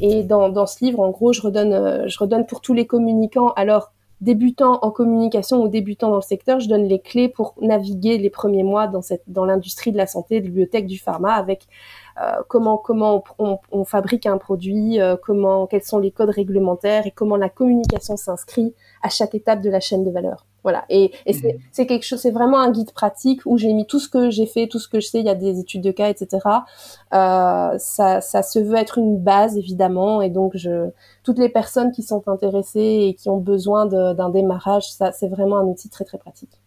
Et 0.00 0.22
dans, 0.22 0.48
dans 0.48 0.66
ce 0.66 0.84
livre, 0.84 1.00
en 1.00 1.10
gros, 1.10 1.32
je 1.32 1.40
redonne, 1.40 1.72
euh, 1.72 2.06
je 2.06 2.18
redonne 2.18 2.46
pour 2.46 2.60
tous 2.60 2.74
les 2.74 2.86
communicants, 2.86 3.52
alors 3.56 3.92
débutants 4.20 4.78
en 4.82 4.90
communication 4.90 5.62
ou 5.62 5.68
débutants 5.68 6.10
dans 6.10 6.16
le 6.16 6.22
secteur, 6.22 6.60
je 6.60 6.68
donne 6.68 6.84
les 6.84 7.00
clés 7.00 7.28
pour 7.28 7.54
naviguer 7.62 8.18
les 8.18 8.28
premiers 8.28 8.64
mois 8.64 8.86
dans 8.86 9.00
dans 9.26 9.46
l'industrie 9.46 9.92
de 9.92 9.96
la 9.96 10.06
santé, 10.06 10.40
de 10.40 10.46
la 10.46 10.52
biotech, 10.52 10.86
du 10.86 10.98
pharma, 10.98 11.32
avec 11.32 11.62
euh, 11.62 11.66
comment 12.48 12.76
comment 12.76 13.24
on, 13.38 13.58
on, 13.70 13.84
fabrique 13.84 14.26
un 14.26 14.38
produit, 14.38 15.00
euh, 15.00 15.16
comment 15.16 15.66
quels 15.66 15.82
sont 15.82 15.98
les 15.98 16.10
codes 16.10 16.30
réglementaires 16.30 17.06
et 17.06 17.10
comment 17.10 17.36
la 17.36 17.48
communication 17.48 18.16
s'inscrit 18.16 18.74
à 19.02 19.08
chaque 19.08 19.34
étape 19.34 19.60
de 19.60 19.70
la 19.70 19.80
chaîne 19.80 20.04
de 20.04 20.10
valeur. 20.10 20.46
Voilà. 20.62 20.84
Et, 20.90 21.12
et 21.24 21.32
c'est, 21.32 21.54
mhm. 21.54 21.60
c'est 21.72 21.86
quelque 21.86 22.04
chose, 22.04 22.20
c'est 22.20 22.30
vraiment 22.30 22.58
un 22.58 22.70
guide 22.70 22.92
pratique 22.92 23.40
où 23.46 23.56
j'ai 23.56 23.72
mis 23.72 23.86
tout 23.86 23.98
ce 23.98 24.08
que 24.08 24.30
j'ai 24.30 24.46
fait, 24.46 24.66
tout 24.68 24.78
ce 24.78 24.88
que 24.88 25.00
je 25.00 25.06
sais. 25.06 25.20
Il 25.20 25.26
y 25.26 25.30
a 25.30 25.34
des 25.34 25.58
études 25.58 25.82
de 25.82 25.90
cas, 25.90 26.10
etc. 26.10 26.38
Euh, 27.14 27.78
ça, 27.78 28.20
ça 28.20 28.42
se 28.42 28.58
veut 28.58 28.76
être 28.76 28.98
une 28.98 29.18
base 29.18 29.56
évidemment, 29.56 30.20
et 30.20 30.28
donc 30.30 30.52
je, 30.56 30.90
toutes 31.22 31.38
les 31.38 31.48
personnes 31.48 31.92
qui 31.92 32.02
sont 32.02 32.28
intéressées 32.28 33.06
et 33.08 33.14
qui 33.14 33.28
ont 33.30 33.38
besoin 33.38 33.86
d'un 33.86 34.28
démarrage, 34.28 34.90
ça, 34.92 35.12
c'est 35.12 35.28
vraiment 35.28 35.56
un 35.56 35.64
outil 35.64 35.88
très 35.88 36.04
très 36.04 36.18
pratique. 36.18 36.59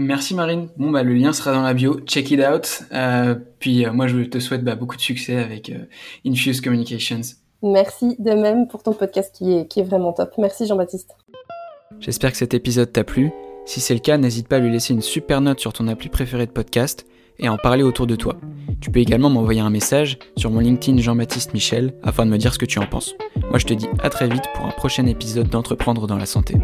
Merci 0.00 0.36
Marine. 0.36 0.68
Bon 0.76 0.92
bah 0.92 1.02
le 1.02 1.12
lien 1.12 1.32
sera 1.32 1.52
dans 1.52 1.62
la 1.62 1.74
bio. 1.74 1.98
Check 2.06 2.30
it 2.30 2.40
out. 2.40 2.84
Euh, 2.92 3.34
puis 3.58 3.84
euh, 3.84 3.92
moi 3.92 4.06
je 4.06 4.18
te 4.20 4.38
souhaite 4.38 4.62
bah, 4.62 4.76
beaucoup 4.76 4.94
de 4.94 5.00
succès 5.00 5.34
avec 5.34 5.70
euh, 5.70 5.86
Infuse 6.24 6.60
Communications. 6.60 7.20
Merci 7.64 8.14
de 8.20 8.30
même 8.30 8.68
pour 8.68 8.84
ton 8.84 8.92
podcast 8.92 9.34
qui 9.36 9.54
est, 9.54 9.66
qui 9.66 9.80
est 9.80 9.82
vraiment 9.82 10.12
top. 10.12 10.30
Merci 10.38 10.68
Jean-Baptiste. 10.68 11.16
J'espère 11.98 12.30
que 12.30 12.36
cet 12.36 12.54
épisode 12.54 12.92
t'a 12.92 13.02
plu. 13.02 13.32
Si 13.66 13.80
c'est 13.80 13.92
le 13.92 13.98
cas, 13.98 14.18
n'hésite 14.18 14.46
pas 14.46 14.56
à 14.56 14.58
lui 14.60 14.70
laisser 14.70 14.94
une 14.94 15.02
super 15.02 15.40
note 15.40 15.58
sur 15.58 15.72
ton 15.72 15.88
appli 15.88 16.08
préféré 16.08 16.46
de 16.46 16.52
podcast 16.52 17.04
et 17.40 17.48
à 17.48 17.52
en 17.52 17.58
parler 17.58 17.82
autour 17.82 18.06
de 18.06 18.14
toi. 18.14 18.36
Tu 18.80 18.92
peux 18.92 19.00
également 19.00 19.30
m'envoyer 19.30 19.60
un 19.60 19.70
message 19.70 20.20
sur 20.36 20.52
mon 20.52 20.60
LinkedIn 20.60 20.98
Jean-Baptiste 20.98 21.54
Michel 21.54 21.92
afin 22.04 22.24
de 22.24 22.30
me 22.30 22.38
dire 22.38 22.54
ce 22.54 22.60
que 22.60 22.66
tu 22.66 22.78
en 22.78 22.86
penses. 22.86 23.16
Moi 23.50 23.58
je 23.58 23.66
te 23.66 23.74
dis 23.74 23.88
à 24.00 24.10
très 24.10 24.28
vite 24.28 24.44
pour 24.54 24.64
un 24.64 24.70
prochain 24.70 25.06
épisode 25.06 25.48
d'Entreprendre 25.48 26.06
dans 26.06 26.18
la 26.18 26.26
santé. 26.26 26.54